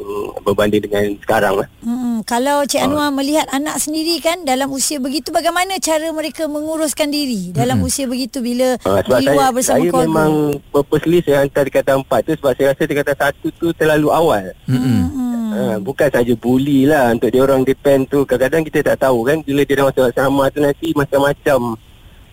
berbanding 0.45 0.83
dengan 0.85 1.04
sekarang 1.25 1.54
lah. 1.64 1.69
Hmm, 1.80 2.21
kalau 2.28 2.69
Cik 2.69 2.85
Anwar 2.85 3.09
melihat 3.09 3.49
anak 3.57 3.80
sendiri 3.80 4.21
kan 4.21 4.45
dalam 4.45 4.69
usia 4.69 5.00
begitu 5.00 5.33
bagaimana 5.33 5.80
cara 5.80 6.12
mereka 6.12 6.45
menguruskan 6.45 7.09
diri 7.09 7.57
dalam 7.57 7.80
usia 7.80 8.04
begitu 8.04 8.45
bila 8.45 8.73
Uh, 8.80 9.02
di 9.02 9.12
saya, 9.12 9.35
luar 9.37 9.49
bersama 9.52 9.76
saya 9.76 9.90
keluarga. 9.92 10.09
memang 10.09 10.33
purposely 10.73 11.19
saya 11.21 11.37
hantar 11.45 11.62
tingkatan 11.69 12.00
4 12.00 12.26
tu 12.26 12.33
sebab 12.38 12.52
saya 12.57 12.66
rasa 12.73 12.83
tingkatan 12.87 13.16
1 13.16 13.61
tu 13.61 13.66
terlalu 13.76 14.09
awal. 14.09 14.45
Hmm. 14.64 15.39
Ha, 15.50 15.76
bukan 15.78 16.09
saja 16.09 16.33
bully 16.35 16.85
lah 16.85 17.11
untuk 17.11 17.28
dia 17.28 17.40
orang 17.40 17.62
depend 17.62 18.07
tu 18.07 18.23
kadang-kadang 18.23 18.62
kita 18.62 18.78
tak 18.85 19.02
tahu 19.02 19.23
kan 19.23 19.37
bila 19.40 19.61
dia 19.61 19.75
dah 19.75 19.87
masuk 19.87 20.04
asrama 20.04 20.45
tu 20.49 20.59
nanti 20.59 20.88
macam-macam 20.92 21.75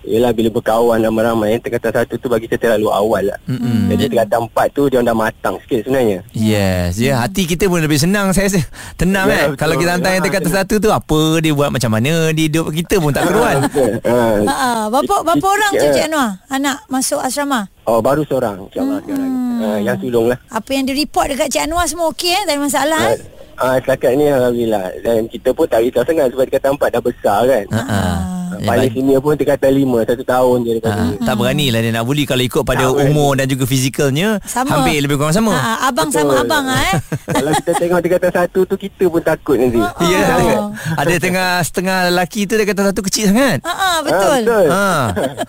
Yelah 0.08 0.32
bila 0.32 0.48
berkawan 0.50 1.04
ramai-ramai 1.04 1.60
Tingkatan 1.60 1.92
satu 1.92 2.16
tu 2.16 2.32
bagi 2.32 2.48
saya 2.48 2.56
terlalu 2.62 2.88
awal 2.88 3.28
lah 3.28 3.36
Mm-mm. 3.44 3.92
Jadi 3.92 4.08
tingkatan 4.08 4.48
empat 4.48 4.72
tu 4.72 4.88
dia 4.88 5.04
orang 5.04 5.10
dah 5.10 5.18
matang 5.18 5.56
sikit 5.60 5.84
sebenarnya 5.84 6.24
Yes, 6.32 6.96
ya 6.96 7.20
hati 7.20 7.44
kita 7.44 7.68
pun 7.68 7.84
lebih 7.84 8.00
senang 8.00 8.32
saya 8.32 8.48
rasa. 8.48 8.64
Tenang 8.96 9.28
Ya, 9.28 9.36
kan. 9.36 9.48
betul. 9.50 9.60
Kalau 9.60 9.76
kita 9.76 9.92
hantar 9.92 10.10
yang 10.10 10.24
Ya, 10.24 10.26
tingkatan 10.32 10.48
betul. 10.48 10.60
satu 10.64 10.76
tu 10.80 10.90
apa 10.90 11.20
dia 11.44 11.52
buat 11.52 11.70
macam 11.70 11.92
mana 11.92 12.12
di 12.32 12.48
hidup 12.48 12.72
kita 12.72 12.96
pun 12.98 13.12
tak 13.12 13.28
keruan. 13.28 13.56
ha. 13.68 14.20
Ha, 14.48 14.54
ah, 14.56 14.84
berapa 14.88 15.16
berapa 15.26 15.44
orang 15.46 15.72
tu 15.76 15.84
it- 15.84 15.92
Cik 15.92 16.08
Anwar 16.08 16.40
anak 16.48 16.78
masuk 16.88 17.20
asrama? 17.20 17.68
Oh 17.88 18.04
baru 18.04 18.20
seorang 18.28 18.68
InsyaAllah 18.68 19.00
sekarang 19.00 19.32
ha, 19.64 19.80
Yang 19.80 19.98
sulung 20.04 20.28
lah 20.28 20.36
Apa 20.52 20.70
yang 20.76 20.84
direport 20.92 21.32
dekat 21.32 21.48
Cik 21.56 21.72
Anwar 21.72 21.88
semua 21.88 22.12
okey 22.12 22.36
eh? 22.36 22.44
Tak 22.44 22.60
ada 22.60 22.62
masalah 22.62 23.02
eh? 23.16 23.18
Ah, 23.56 23.80
setakat 23.80 24.12
ni 24.20 24.28
Alhamdulillah 24.28 24.86
Dan 25.00 25.32
kita 25.32 25.56
pun 25.56 25.72
tak 25.72 25.88
risau 25.88 26.04
sangat 26.04 26.36
Sebab 26.36 26.44
tingkatan 26.52 26.76
empat 26.76 26.90
dah 26.92 27.00
besar 27.00 27.40
kan 27.48 27.66
Ha 27.72 27.82
ah. 27.88 28.20
Paling 28.60 28.92
senior 28.92 29.20
pun 29.20 29.34
tingkatan 29.34 29.72
lima 29.72 30.00
Satu 30.02 30.24
tahun 30.24 30.58
je 30.62 30.72
daripada 30.74 30.96
Ha, 30.98 31.14
tak 31.20 31.36
berani 31.36 31.68
lah 31.68 31.80
dia 31.80 31.92
nak 31.92 32.04
bully 32.04 32.24
kalau 32.24 32.42
ikut 32.42 32.64
pada 32.64 32.84
Tak 32.84 32.96
berani. 32.96 33.06
umur 33.08 33.32
dan 33.34 33.46
juga 33.46 33.64
fizikalnya 33.64 34.30
Sama. 34.44 34.70
hampir 34.72 34.98
lebih 34.98 35.16
kurang 35.16 35.32
sama. 35.32 35.52
Ha, 35.52 35.88
abang 35.88 36.08
Betul. 36.08 36.26
sama 36.26 36.34
abang 36.42 36.66
ah, 36.66 36.82
eh. 36.82 36.94
Kalau 37.36 37.52
kita 37.54 37.72
tengok 37.76 38.00
tingkatan 38.00 38.32
satu 38.34 38.60
tu 38.64 38.76
Kita 38.76 39.04
pun 39.06 39.22
takut 39.22 39.56
nanti 39.56 39.78
Ya. 40.04 40.24
Oh. 40.58 40.72
Ada 40.96 41.16
tengah 41.18 41.50
setengah 41.60 41.98
lelaki 42.08 42.44
tu 42.44 42.56
dia 42.56 42.66
kata 42.66 42.82
satu 42.88 43.02
kecil 43.02 43.30
sangat. 43.30 43.60
Ha, 43.62 43.70
ah, 43.70 43.98
betul. 44.02 44.40
betul 44.42 44.66
Ha. 44.68 44.88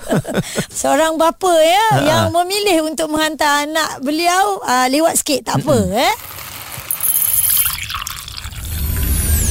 Seorang 0.80 1.16
bapa 1.16 1.52
ya 1.54 1.84
Ha, 1.88 1.98
yang 2.02 2.24
ha. 2.28 2.34
memilih 2.34 2.84
untuk 2.84 3.08
menghantar 3.08 3.64
anak 3.64 4.00
beliau 4.00 4.60
uh, 4.60 4.86
lewat 4.88 5.16
sikit 5.16 5.46
tak 5.46 5.62
apa 5.62 5.76
eh. 5.94 6.14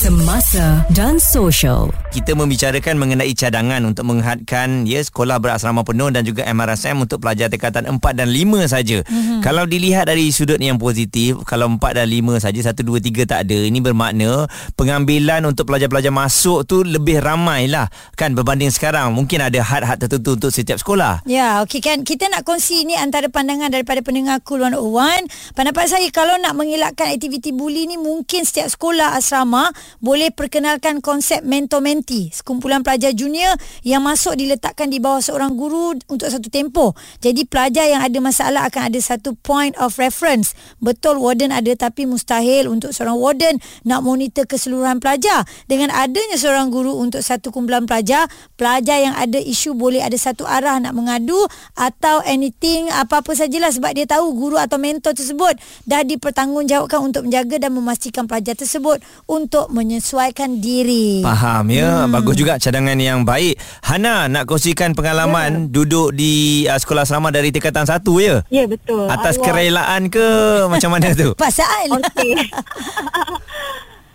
Semasa 0.00 0.80
dan 0.96 1.20
social. 1.20 1.92
Kita 2.08 2.32
membicarakan 2.32 2.96
mengenai 2.96 3.36
cadangan 3.36 3.84
untuk 3.84 4.08
menghadkan 4.08 4.88
ya 4.88 4.96
sekolah 4.96 5.36
berasrama 5.36 5.84
penuh 5.84 6.08
dan 6.08 6.24
juga 6.24 6.48
MRSM 6.48 7.04
untuk 7.04 7.20
pelajar 7.20 7.52
tingkatan 7.52 7.84
4 7.84 8.00
dan 8.16 8.32
5 8.32 8.64
saja. 8.64 9.04
Mm-hmm. 9.04 9.44
Kalau 9.44 9.68
dilihat 9.68 10.08
dari 10.08 10.32
sudut 10.32 10.56
yang 10.56 10.80
positif, 10.80 11.44
kalau 11.44 11.68
4 11.76 12.00
dan 12.00 12.08
5 12.08 12.40
saja 12.40 12.72
1 12.72 12.80
2 12.80 13.12
3 13.12 13.28
tak 13.28 13.38
ada, 13.44 13.58
ini 13.60 13.84
bermakna 13.84 14.48
pengambilan 14.72 15.44
untuk 15.44 15.68
pelajar-pelajar 15.68 16.08
masuk 16.08 16.64
tu 16.64 16.80
lebih 16.80 17.20
ramai 17.20 17.68
lah 17.68 17.92
kan 18.16 18.32
berbanding 18.32 18.72
sekarang. 18.72 19.12
Mungkin 19.12 19.52
ada 19.52 19.60
had-had 19.60 20.00
tertentu 20.00 20.40
untuk 20.40 20.48
setiap 20.48 20.80
sekolah. 20.80 21.28
Ya, 21.28 21.60
okey 21.68 21.84
kan 21.84 22.08
kita 22.08 22.24
nak 22.32 22.48
kongsi 22.48 22.88
ni 22.88 22.96
antara 22.96 23.28
pandangan 23.28 23.68
daripada 23.68 24.00
pendengar 24.00 24.40
Cool 24.48 24.64
101. 24.64 25.28
Pendapat 25.52 25.92
saya 25.92 26.08
kalau 26.08 26.40
nak 26.40 26.56
mengelakkan 26.56 27.12
aktiviti 27.12 27.52
buli 27.52 27.84
ni 27.84 28.00
mungkin 28.00 28.48
setiap 28.48 28.72
sekolah 28.72 29.12
asrama 29.20 29.68
boleh 29.98 30.30
perkenalkan 30.30 31.02
konsep 31.02 31.42
mentor-menti. 31.42 32.30
Sekumpulan 32.30 32.86
pelajar 32.86 33.10
junior 33.10 33.58
yang 33.82 34.06
masuk 34.06 34.38
diletakkan 34.38 34.86
di 34.86 35.02
bawah 35.02 35.18
seorang 35.18 35.58
guru 35.58 35.98
untuk 36.06 36.30
satu 36.30 36.46
tempoh. 36.46 36.94
Jadi 37.18 37.42
pelajar 37.50 37.90
yang 37.90 38.06
ada 38.06 38.18
masalah 38.22 38.70
akan 38.70 38.94
ada 38.94 39.00
satu 39.02 39.34
point 39.42 39.74
of 39.82 39.98
reference. 39.98 40.54
Betul 40.78 41.18
warden 41.18 41.50
ada 41.50 41.74
tapi 41.74 42.06
mustahil 42.06 42.70
untuk 42.70 42.94
seorang 42.94 43.18
warden 43.18 43.58
nak 43.82 44.06
monitor 44.06 44.46
keseluruhan 44.46 45.02
pelajar. 45.02 45.42
Dengan 45.66 45.90
adanya 45.90 46.38
seorang 46.38 46.70
guru 46.70 46.94
untuk 46.94 47.24
satu 47.26 47.50
kumpulan 47.50 47.88
pelajar, 47.88 48.30
pelajar 48.54 49.02
yang 49.02 49.16
ada 49.16 49.40
isu 49.40 49.74
boleh 49.74 50.04
ada 50.04 50.14
satu 50.14 50.44
arah 50.44 50.78
nak 50.78 50.92
mengadu 50.92 51.40
atau 51.74 52.20
anything 52.28 52.92
apa-apa 52.92 53.32
sajalah 53.32 53.72
sebab 53.72 53.96
dia 53.96 54.04
tahu 54.04 54.36
guru 54.36 54.60
atau 54.60 54.76
mentor 54.76 55.16
tersebut 55.16 55.56
dah 55.88 56.04
dipertanggungjawabkan 56.04 57.00
untuk 57.00 57.24
menjaga 57.24 57.56
dan 57.56 57.72
memastikan 57.72 58.28
pelajar 58.28 58.58
tersebut 58.58 59.00
untuk 59.24 59.72
menyesuaikan 59.80 60.60
diri. 60.60 61.24
Faham 61.24 61.72
ya 61.72 62.04
hmm. 62.04 62.12
Bagus 62.12 62.36
juga 62.36 62.60
cadangan 62.60 63.00
yang 63.00 63.24
baik 63.24 63.56
Hana 63.80 64.28
nak 64.28 64.44
kongsikan 64.44 64.92
pengalaman 64.92 65.72
Duduk 65.72 66.12
di 66.12 66.64
uh, 66.68 66.76
sekolah 66.76 67.08
asrama 67.08 67.32
dari 67.32 67.48
tingkatan 67.48 67.88
satu 67.88 68.20
ya 68.20 68.44
Ya 68.52 68.68
betul. 68.68 69.08
Atas 69.08 69.40
was- 69.40 69.44
kerelaan 69.48 70.12
ke 70.12 70.28
Macam 70.72 70.92
mana 70.92 71.16
tu 71.16 71.32
Pasal 71.32 71.88
Okay. 72.00 72.36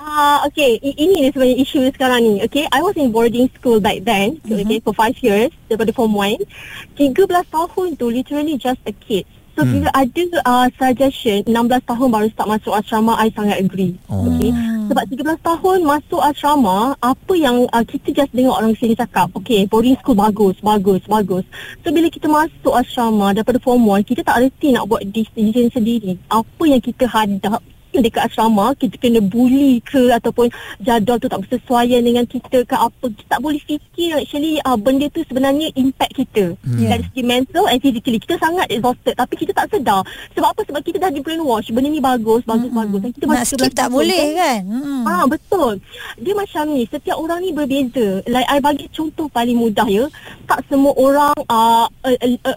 Ah, 0.05 0.45
okay, 0.45 0.77
I- 0.85 0.93
ini 1.01 1.17
ni 1.17 1.29
sebenarnya 1.33 1.57
isu 1.65 1.89
sekarang 1.89 2.21
ni. 2.21 2.37
Okay, 2.45 2.69
I 2.69 2.77
was 2.79 2.93
in 2.93 3.09
boarding 3.09 3.49
school 3.57 3.81
back 3.81 4.05
then. 4.05 4.37
Mhm. 4.45 4.61
Okay, 4.61 4.77
for 4.85 4.93
five 4.93 5.17
years 5.25 5.49
daripada 5.65 5.89
form 5.97 6.13
1. 6.13 6.45
13 6.93 7.17
tahun 7.49 7.87
tu 7.97 8.13
literally 8.13 8.53
just 8.55 8.77
a 8.85 8.93
kid. 8.93 9.25
So 9.55 9.63
Hmm. 9.63 9.71
bila 9.71 9.89
ada 9.95 10.23
uh, 10.43 10.67
suggestion 10.75 11.47
16 11.47 11.87
tahun 11.87 12.07
baru 12.11 12.27
start 12.27 12.47
masuk 12.59 12.75
asrama, 12.75 13.15
I 13.15 13.31
sangat 13.31 13.63
agree. 13.63 13.95
Oh. 14.11 14.27
Okay. 14.27 14.51
Sebab 14.91 15.03
13 15.07 15.39
tahun 15.41 15.77
masuk 15.87 16.21
asrama, 16.21 16.93
apa 16.99 17.33
yang 17.39 17.63
uh, 17.71 17.81
kita 17.87 18.11
just 18.11 18.35
dengar 18.35 18.59
orang 18.59 18.75
sini 18.75 18.93
cakap, 18.93 19.31
okay, 19.31 19.63
boarding 19.63 19.95
school 20.03 20.19
bagus, 20.19 20.59
bagus, 20.59 21.01
bagus. 21.07 21.47
So 21.81 21.95
bila 21.95 22.11
kita 22.11 22.27
masuk 22.27 22.75
asrama 22.75 23.31
daripada 23.31 23.57
form 23.63 23.87
1, 23.87 24.03
kita 24.03 24.27
tak 24.27 24.43
reti 24.43 24.75
nak 24.75 24.91
buat 24.91 25.07
decision 25.07 25.71
sendiri. 25.71 26.19
Apa 26.27 26.63
yang 26.67 26.83
kita 26.83 27.07
hadap 27.07 27.63
dekat 27.93 28.27
asrama 28.27 28.73
kita 28.75 28.95
kena 28.97 29.19
bully 29.19 29.79
ke 29.81 30.11
ataupun 30.11 30.49
jadual 30.81 31.17
tu 31.17 31.27
tak 31.27 31.39
bersesuaian 31.45 32.01
dengan 32.01 32.25
kita 32.25 32.65
ke 32.65 32.75
apa 32.75 33.05
kita 33.07 33.27
tak 33.29 33.41
boleh 33.41 33.61
fikir 33.63 34.17
actually 34.17 34.59
uh, 34.63 34.75
benda 34.75 35.07
tu 35.11 35.21
sebenarnya 35.27 35.69
impact 35.75 36.13
kita 36.15 36.57
Hmm. 36.65 36.87
dari 36.87 37.03
segi 37.07 37.23
mental 37.23 37.65
and 37.69 37.79
physically 37.79 38.19
kita 38.19 38.35
sangat 38.37 38.67
exhausted 38.69 39.15
tapi 39.15 39.33
kita 39.37 39.51
tak 39.53 39.69
sedar 39.69 40.01
sebab 40.33 40.49
apa 40.51 40.61
sebab 40.65 40.81
kita 40.81 40.97
dah 40.97 41.11
di 41.11 41.21
brainwash 41.21 41.69
benda 41.69 41.87
ni 41.87 42.01
bagus 42.01 42.41
bagus 42.43 42.67
Mm-mm. 42.67 42.79
bagus 42.83 42.99
dan 43.01 43.11
kita 43.11 43.23
nak 43.25 43.33
masih 43.41 43.57
skip 43.57 43.71
11 43.71 43.79
tak 43.79 43.89
boleh 43.89 44.23
kan? 44.35 44.59
Hmm. 44.65 45.03
Ah 45.05 45.23
betul. 45.25 45.73
Dia 46.17 46.33
macam 46.33 46.63
ni, 46.71 46.83
setiap 46.87 47.17
orang 47.17 47.39
ni 47.41 47.49
berbeza. 47.51 48.21
Like 48.25 48.47
I 48.47 48.59
bagi 48.59 48.85
contoh 48.91 49.27
paling 49.29 49.57
mudah 49.57 49.87
ya. 49.87 50.05
Tak 50.45 50.65
semua 50.69 50.93
orang 50.95 51.35
uh, 51.49 51.85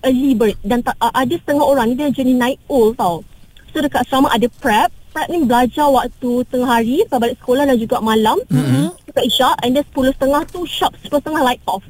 early 0.04 0.32
bird 0.34 0.56
dan 0.62 0.84
tak, 0.84 0.94
uh, 1.00 1.12
ada 1.12 1.34
setengah 1.34 1.64
orang 1.64 1.92
ni 1.92 1.94
dia 1.96 2.12
jenis 2.12 2.36
night 2.36 2.58
owl 2.68 2.92
tau. 2.94 3.24
So 3.72 3.80
dekat 3.80 4.04
asrama 4.04 4.28
ada 4.30 4.48
prep. 4.60 4.88
Prep 5.12 5.28
ni 5.32 5.44
belajar 5.44 5.88
waktu 5.88 6.30
tengah 6.48 6.68
hari 6.68 7.02
sampai 7.06 7.32
balik 7.32 7.38
sekolah 7.40 7.64
dan 7.64 7.76
juga 7.80 7.96
malam. 8.02 8.36
Mm-hmm. 8.50 8.86
Dekat 9.18 9.26
Isyak 9.26 9.56
and 9.66 9.74
then 9.74 9.86
10.30 9.90 10.14
tu 10.48 10.62
sharp 10.64 10.94
10.30 11.02 11.42
light 11.42 11.58
off. 11.66 11.82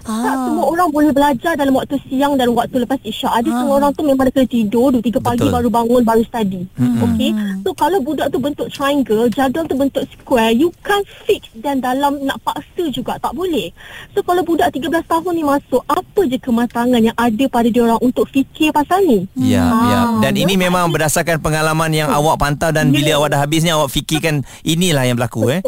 Ah. 0.00 0.16
Tak 0.16 0.32
Ah. 0.32 0.44
semua 0.48 0.64
orang 0.66 0.88
boleh 0.88 1.12
belajar 1.12 1.52
dalam 1.52 1.76
waktu 1.76 2.00
siang 2.02 2.32
dan 2.34 2.56
waktu 2.56 2.80
lepas 2.80 2.96
isyak. 3.04 3.28
Ada 3.36 3.52
setengah 3.52 3.76
orang 3.76 3.92
tu 3.92 4.00
memang 4.00 4.24
kena 4.26 4.48
tidur 4.48 4.88
2 4.90 5.04
3 5.04 5.20
pagi 5.20 5.44
Betul. 5.44 5.52
baru 5.52 5.68
bangun 5.68 6.02
baru 6.02 6.22
study. 6.24 6.64
Hmm. 6.72 7.04
Okey. 7.04 7.30
So 7.60 7.76
kalau 7.76 8.00
budak 8.00 8.32
tu 8.32 8.40
bentuk 8.40 8.72
triangle, 8.72 9.28
jadual 9.28 9.68
tu 9.68 9.76
bentuk 9.76 10.00
square, 10.10 10.56
you 10.56 10.72
can't 10.80 11.04
fix 11.28 11.52
dan 11.54 11.84
dalam 11.84 12.16
nak 12.24 12.40
paksa 12.40 12.88
juga 12.88 13.20
tak 13.20 13.36
boleh. 13.36 13.68
So 14.16 14.24
kalau 14.24 14.40
budak 14.40 14.72
13 14.72 15.04
tahun 15.04 15.32
ni 15.36 15.44
masuk, 15.44 15.84
apa 15.84 16.20
je 16.24 16.38
kematangan 16.40 17.00
yang 17.02 17.14
ada 17.14 17.44
pada 17.46 17.68
dia 17.68 17.84
orang 17.84 18.00
untuk 18.00 18.24
fikir 18.26 18.72
pasal 18.72 19.04
ni? 19.04 19.28
Ya, 19.36 19.60
Ah, 19.62 19.84
ya. 19.84 20.00
Dan 20.22 20.32
ini 20.38 20.56
memang 20.56 20.88
berdasarkan 20.88 21.44
pengalaman 21.44 21.92
yang 21.92 22.08
awak 22.08 22.40
pantau 22.40 22.72
dan 22.72 22.88
bila 22.88 23.04
Ya. 23.06 23.16
awak 23.20 23.36
dah 23.36 23.40
habis 23.44 23.60
ni 23.60 23.68
awak 23.68 23.92
fikirkan 23.92 24.40
inilah 24.64 25.04
yang 25.04 25.20
berlaku 25.20 25.44
eh. 25.50 25.60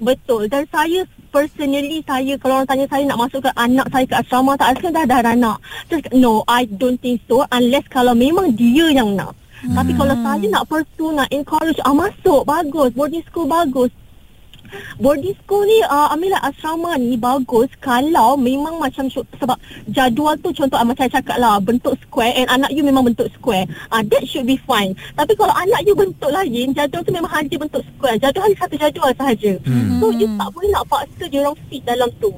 Betul. 0.00 0.48
Dan 0.48 0.64
saya 0.72 1.04
personally 1.30 2.00
saya 2.08 2.34
kalau 2.40 2.60
orang 2.60 2.68
tanya 2.68 2.86
saya 2.88 3.04
nak 3.06 3.20
masukkan 3.20 3.54
anak 3.54 3.86
saya 3.92 4.04
ke 4.08 4.14
asrama 4.18 4.56
tak 4.58 4.74
rasa 4.74 4.88
dah 4.90 5.04
dah 5.04 5.18
ada 5.20 5.30
anak. 5.36 5.56
Just 5.92 6.08
no, 6.16 6.42
I 6.48 6.64
don't 6.66 6.98
think 6.98 7.20
so 7.28 7.44
unless 7.52 7.86
kalau 7.92 8.16
memang 8.16 8.56
dia 8.56 8.88
yang 8.90 9.14
nak. 9.14 9.36
Hmm. 9.60 9.76
Tapi 9.76 9.92
kalau 9.92 10.16
saya 10.24 10.46
nak 10.48 10.64
pursue 10.66 11.12
nak 11.12 11.28
encourage 11.28 11.76
ah 11.84 11.92
masuk 11.92 12.48
bagus 12.48 12.88
boarding 12.96 13.24
school 13.28 13.44
bagus 13.44 13.92
boarding 14.98 15.36
school 15.42 15.62
ni 15.66 15.78
uh, 15.86 16.12
ambillah 16.12 16.40
asrama 16.46 16.96
ni 16.96 17.16
bagus 17.16 17.70
kalau 17.80 18.36
memang 18.38 18.78
macam 18.78 19.06
sebab 19.10 19.58
jadual 19.90 20.36
tu 20.40 20.54
contoh 20.54 20.78
uh, 20.78 20.86
macam 20.86 21.06
saya 21.06 21.20
cakap 21.20 21.36
lah 21.40 21.56
bentuk 21.58 21.96
square 22.04 22.32
and 22.36 22.48
anak 22.52 22.70
you 22.70 22.84
memang 22.84 23.06
bentuk 23.06 23.26
square 23.34 23.64
uh, 23.90 24.02
that 24.06 24.22
should 24.28 24.46
be 24.46 24.60
fine 24.68 24.94
tapi 25.16 25.32
kalau 25.34 25.52
anak 25.56 25.80
you 25.86 25.94
bentuk 25.96 26.30
lain 26.30 26.70
jadual 26.76 27.02
tu 27.02 27.12
memang 27.14 27.32
hanya 27.32 27.56
bentuk 27.56 27.82
square 27.96 28.16
jadual 28.20 28.44
hanya 28.46 28.58
satu 28.60 28.74
jadual 28.76 29.10
sahaja 29.16 29.52
hmm. 29.64 29.98
so 29.98 30.06
you 30.14 30.28
tak 30.36 30.48
boleh 30.52 30.68
nak 30.70 30.84
paksa 30.86 31.24
dia 31.26 31.40
orang 31.42 31.56
fit 31.68 31.82
dalam 31.82 32.10
tu 32.20 32.30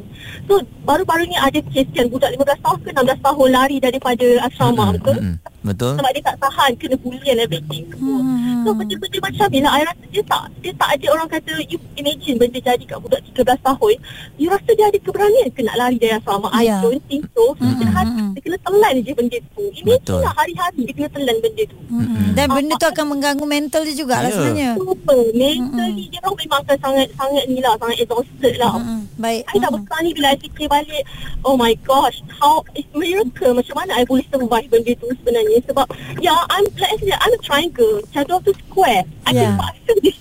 so 0.47 0.63
baru-baru 0.87 1.27
ni 1.29 1.37
ada 1.37 1.59
kes 1.73 1.89
kan 1.93 2.07
budak 2.09 2.33
15 2.39 2.65
tahun 2.65 2.79
ke 2.81 2.91
16 2.95 3.27
tahun 3.27 3.49
lari 3.51 3.77
daripada 3.83 4.27
asrama 4.47 4.85
hmm. 4.89 4.95
betul 4.99 5.19
Mm-mm. 5.21 5.52
Betul 5.63 5.95
sebab 5.95 6.11
dia 6.11 6.23
tak 6.23 6.37
tahan 6.39 6.71
kena 6.75 6.97
bully 6.99 7.23
and 7.25 7.39
everything 7.39 7.87
hmm. 7.95 8.67
so 8.67 8.75
benda-benda 8.75 9.19
macam 9.23 9.47
ni 9.47 9.61
lah 9.63 9.73
I 9.73 9.83
rasa 9.87 10.05
dia 10.11 10.23
tak 10.27 10.43
dia 10.59 10.73
tak 10.75 10.91
ada 10.91 11.07
orang 11.09 11.29
kata 11.31 11.53
you 11.65 11.79
imagine 11.95 12.35
benda 12.35 12.59
jadi 12.59 12.83
kat 12.83 12.99
budak 12.99 13.23
13 13.31 13.47
tahun 13.63 13.95
you 14.37 14.51
rasa 14.51 14.71
dia 14.73 14.91
ada 14.91 14.99
keberanian 14.99 15.49
ke 15.49 15.63
nak 15.63 15.77
lari 15.77 15.97
dari 15.97 16.13
asrama 16.13 16.51
Ya. 16.59 16.79
I 16.79 16.83
don't 16.83 17.03
think 17.07 17.25
so 17.31 17.55
hmm. 17.55 17.79
dia, 17.79 17.89
hati, 17.89 18.21
dia 18.35 18.41
kena 18.43 18.59
telan 18.61 18.95
je 18.99 19.13
benda 19.13 19.39
tu 19.49 19.63
imagine 19.73 19.99
Betul. 20.03 20.21
lah 20.21 20.33
hari-hari 20.35 20.81
dia 20.83 20.95
kena 20.95 21.11
telan 21.11 21.37
benda 21.39 21.63
tu 21.65 21.79
Mm-mm. 21.93 22.27
Dan 22.33 22.47
benda 22.49 22.73
tu 22.75 22.89
akan 22.89 23.07
mengganggu 23.09 23.45
mental 23.45 23.83
dia 23.85 23.95
jugalah 23.95 24.31
Ya. 24.31 24.35
sebenarnya. 24.35 24.71
super 24.75 25.21
mentally 25.33 26.05
dia 26.09 26.19
orang 26.23 26.37
memang 26.39 26.59
akan 26.65 26.77
sangat 26.81 27.09
sangat 27.15 27.45
ni 27.47 27.61
lah 27.61 27.75
sangat 27.77 27.97
exhausted 28.01 28.55
lah 28.57 28.75
Mm-mm. 28.75 29.01
Baik. 29.15 29.43
I 29.47 29.57
dah 29.57 29.69
Mm-mm. 29.69 29.85
besar 29.85 29.99
ni 30.01 30.11
bila 30.11 30.27
I 30.29 30.39
fikir 30.39 30.67
balik 30.67 31.05
Oh 31.43 31.55
my 31.55 31.75
gosh 31.83 32.19
How 32.33 32.65
It's 32.73 32.89
miracle 32.93 33.53
Macam 33.53 33.75
mana 33.77 33.93
I 33.95 34.05
boleh 34.05 34.25
survive 34.27 34.67
benda 34.67 34.93
tu 34.97 35.07
sebenarnya 35.13 35.52
Sebab 35.67 35.87
Ya 36.19 36.35
I'm 36.49 36.65
said 36.77 36.97
I'm 37.03 37.33
a 37.35 37.41
triangle 37.43 38.01
Jadual 38.11 38.41
tu 38.41 38.53
square 38.67 39.05
I 39.27 39.33
Yeah. 39.33 39.49
yeah. 39.49 39.57
paksa 39.57 39.93
dia 40.01 40.13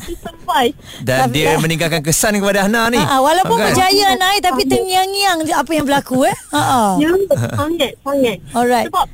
to 0.00 0.12
survive 0.18 0.74
Dan 1.02 1.18
Tapi- 1.28 1.34
dia 1.34 1.50
meninggalkan 1.58 2.00
kesan 2.00 2.38
kepada 2.38 2.66
Hana 2.66 2.88
ni 2.90 2.98
Ha, 2.98 3.18
walaupun 3.20 3.58
Kan? 3.58 3.74
berjaya 3.74 4.14
naik 4.16 4.40
tapi 4.42 4.62
terngiang-ngiang 4.64 5.38
apa 5.50 5.70
yang 5.70 5.84
berlaku 5.84 6.26
eh. 6.26 6.36
Ha 6.54 6.62
ah. 6.62 6.92
Ya 6.98 7.10
Sangat 7.54 7.92
Sangat 8.02 8.36
Alright. 8.54 8.86
Sebab 8.88 9.06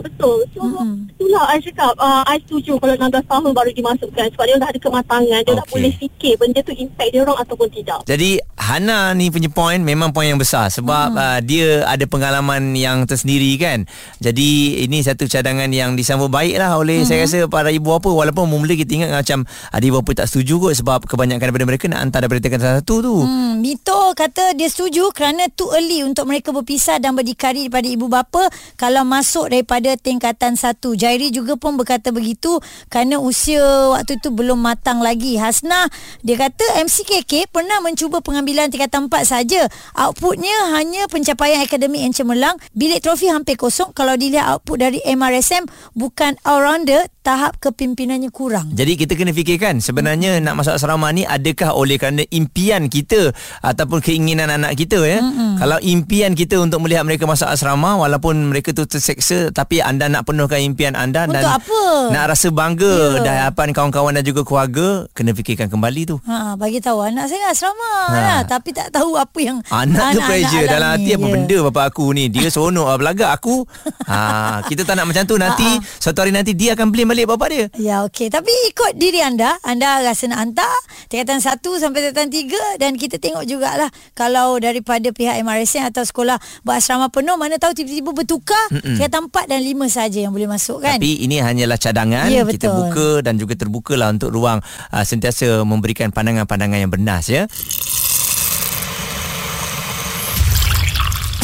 betul. 0.00 0.46
So, 0.56 0.64
Mm-mm. 0.64 1.12
itulah 1.12 1.44
I 1.52 1.60
cakap, 1.60 1.92
uh, 2.00 2.24
I 2.24 2.40
setuju 2.40 2.80
kalau 2.80 2.94
16 2.96 3.28
tahun 3.28 3.50
baru 3.52 3.70
dimasukkan 3.76 4.26
sebab 4.32 4.44
dia 4.48 4.56
dah 4.56 4.68
ada 4.72 4.80
kematangan, 4.80 5.40
dia 5.44 5.52
dah 5.52 5.66
Okey. 5.68 5.74
boleh 5.76 5.92
fikir 6.00 6.32
benda 6.40 6.60
tu 6.64 6.72
impact 6.72 7.10
dia 7.12 7.20
orang 7.20 7.38
ataupun 7.44 7.68
tidak. 7.68 8.00
Jadi 8.08 8.30
Hana 8.56 9.12
ni 9.12 9.28
punya 9.28 9.50
point 9.52 9.82
memang 9.82 10.14
point 10.14 10.32
yang 10.32 10.40
besar 10.40 10.72
sebab 10.72 11.12
hmm. 11.12 11.18
uh, 11.18 11.38
dia 11.44 11.82
ada 11.84 12.04
pengalaman 12.08 12.72
yang 12.78 13.04
tersendiri 13.04 13.52
kan. 13.60 13.84
Jadi 14.22 14.80
ini 14.86 15.04
satu 15.04 15.28
cadangan 15.28 15.68
yang 15.68 15.98
disambut 15.98 16.32
baik 16.32 16.56
lah 16.56 16.78
oleh 16.80 17.02
hmm. 17.02 17.08
saya 17.10 17.26
rasa 17.26 17.38
para 17.50 17.68
ibu 17.68 17.90
bapa 17.90 18.08
walaupun 18.08 18.48
mula 18.48 18.78
kita 18.78 19.02
ingat 19.02 19.10
macam 19.12 19.44
ada 19.74 19.84
ibu 19.84 20.00
bapa 20.00 20.24
tak 20.24 20.26
setuju 20.30 20.70
kot 20.70 20.74
sebab 20.78 20.98
kebanyakan 21.10 21.50
daripada 21.50 21.66
mereka 21.66 21.84
nak 21.90 22.00
hantar 22.06 22.24
daripada 22.24 22.40
tingkatan 22.40 22.70
satu 22.80 22.94
tu. 23.02 23.16
Hmm, 23.26 23.42
Hmm. 23.42 23.58
Mito 23.58 24.14
kata 24.14 24.54
dia 24.54 24.70
setuju 24.70 25.10
kerana 25.10 25.50
too 25.50 25.66
early 25.74 26.06
untuk 26.06 26.30
mereka 26.30 26.54
berpisah 26.54 27.02
dan 27.02 27.18
berdikari 27.18 27.66
daripada 27.66 27.88
ibu 27.90 28.06
bapa 28.06 28.46
kalau 28.78 29.02
masuk 29.02 29.50
daripada 29.50 29.81
tingkatan 29.98 30.54
satu. 30.54 30.94
Jairi 30.94 31.34
juga 31.34 31.58
pun 31.58 31.74
berkata 31.74 32.14
begitu 32.14 32.62
kerana 32.86 33.18
usia 33.18 33.62
waktu 33.90 34.22
itu 34.22 34.30
belum 34.30 34.62
matang 34.62 35.02
lagi. 35.02 35.34
Hasna 35.36 35.90
dia 36.22 36.38
kata 36.38 36.86
MCKK 36.86 37.50
pernah 37.50 37.82
mencuba 37.82 38.22
pengambilan 38.22 38.70
tingkatan 38.70 39.10
4 39.10 39.26
saja. 39.26 39.66
Outputnya 39.98 40.78
hanya 40.78 41.10
pencapaian 41.10 41.62
akademik 41.64 42.02
yang 42.02 42.14
cemerlang. 42.14 42.56
Bilik 42.72 43.02
trofi 43.02 43.28
hampir 43.28 43.58
kosong 43.58 43.90
kalau 43.90 44.14
dilihat 44.14 44.46
output 44.46 44.78
dari 44.78 44.98
MRSM 45.02 45.66
bukan 45.98 46.38
all-rounder 46.46 47.10
tahap 47.22 47.56
kepimpinannya 47.62 48.34
kurang. 48.34 48.74
Jadi 48.74 48.98
kita 48.98 49.14
kena 49.14 49.30
fikirkan 49.30 49.78
sebenarnya 49.78 50.36
hmm. 50.36 50.42
nak 50.42 50.54
masuk 50.58 50.74
asrama 50.74 51.06
ni 51.14 51.22
adakah 51.22 51.70
oleh 51.78 51.96
kerana 51.96 52.26
impian 52.34 52.90
kita 52.90 53.30
ataupun 53.62 54.02
keinginan 54.02 54.50
anak 54.50 54.74
kita 54.74 54.98
ya. 55.06 55.22
Hmm. 55.22 55.54
Kalau 55.56 55.78
impian 55.78 56.34
kita 56.34 56.58
untuk 56.58 56.82
melihat 56.82 57.06
mereka 57.06 57.24
masuk 57.24 57.46
asrama 57.46 57.94
walaupun 57.94 58.50
mereka 58.50 58.74
tu 58.74 58.84
terseksa 58.84 59.54
tapi 59.54 59.71
anda 59.78 60.04
nak 60.06 60.22
penuhkan 60.22 60.58
impian 60.58 60.92
anda 60.92 61.24
Untuk 61.24 61.38
dan 61.38 61.44
apa? 61.54 61.80
nak 62.10 62.24
rasa 62.28 62.48
bangga 62.48 62.92
yeah. 63.14 63.22
di 63.22 63.28
hadapan 63.30 63.68
kawan-kawan 63.70 64.12
dan 64.12 64.22
juga 64.22 64.42
keluarga 64.42 64.86
kena 65.12 65.32
fikirkan 65.32 65.68
kembali 65.68 66.02
tu. 66.04 66.16
Ha, 66.22 66.52
bagi 66.54 66.76
tahu 66.78 67.00
anak 67.00 67.24
saya 67.26 67.48
asrama 67.48 67.92
Ha. 68.04 68.18
ha. 68.18 68.36
tapi 68.42 68.70
tak 68.70 68.90
tahu 68.90 69.14
apa 69.14 69.38
yang 69.38 69.62
Anak 69.68 70.12
tu 70.12 70.20
pressure 70.20 70.66
dalam 70.66 70.90
alami. 70.90 70.98
hati 70.98 71.10
apa 71.12 71.22
Ya. 71.22 71.32
benda 71.32 71.56
bapak 71.64 71.84
aku 71.86 72.04
ni 72.10 72.26
dia 72.26 72.48
seronok 72.48 72.84
lah 72.84 72.98
belagak 72.98 73.30
aku 73.30 73.62
ha, 74.04 74.18
kita 74.64 74.82
tak 74.82 74.94
nak 74.94 75.06
macam 75.06 75.22
tu 75.22 75.36
nanti 75.36 75.68
suatu 75.94 76.18
hari 76.18 76.30
nanti 76.30 76.52
dia 76.52 76.72
akan 76.72 76.88
blame 76.88 77.08
balik 77.08 77.28
bapak 77.28 77.48
dia 77.48 77.64
Ya 77.74 77.96
okey 78.04 78.26
tapi 78.28 78.50
ikut 78.68 78.96
diri 78.96 79.20
anda 79.20 79.54
anda 79.62 80.02
rasa 80.02 80.26
nak 80.26 80.40
hantar 80.42 80.74
tingkatan 81.06 81.38
1 81.38 81.54
sampai 81.78 81.98
tingkatan 82.02 82.28
3 82.28 82.80
dan 82.80 82.92
kita 82.94 83.16
tengok 83.16 83.44
jugalah 83.44 83.86
kalau 84.12 84.56
daripada 84.56 85.08
pihak 85.08 85.38
MRSN 85.38 85.88
atau 85.88 86.02
sekolah 86.02 86.36
berasrama 86.62 87.06
penuh 87.06 87.36
mana 87.36 87.56
tahu 87.56 87.72
tiba-tiba 87.72 88.10
bertukar 88.12 88.60
Mm-mm. 88.68 88.96
tingkatan 88.96 89.28
4 89.28 89.46
dan 89.46 89.60
5 89.62 89.86
saja 89.86 90.18
yang 90.18 90.34
boleh 90.34 90.50
masuk 90.50 90.82
kan 90.82 90.98
Tapi 90.98 91.22
ini 91.22 91.38
hanyalah 91.38 91.78
cadangan 91.78 92.26
Ya, 92.26 92.42
Kita 92.42 92.66
betul. 92.66 92.76
buka 92.90 93.08
dan 93.22 93.38
juga 93.38 93.54
terbukalah 93.54 94.10
Untuk 94.10 94.34
ruang 94.34 94.58
uh, 94.90 95.04
Sentiasa 95.06 95.62
memberikan 95.62 96.10
pandangan-pandangan 96.10 96.78
yang 96.82 96.90
bernas 96.90 97.30
ya 97.30 97.46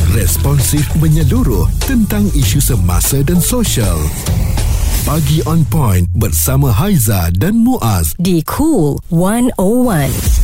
Responsif 0.08 0.88
menyeluruh 0.98 1.68
tentang 1.84 2.26
isu 2.32 2.58
semasa 2.58 3.20
dan 3.22 3.38
sosial. 3.38 4.00
Pagi 5.04 5.44
on 5.46 5.62
point 5.68 6.08
bersama 6.16 6.72
Haiza 6.72 7.28
dan 7.36 7.60
Muaz. 7.60 8.16
Di 8.18 8.40
Cool 8.42 8.98
101. 9.12 10.37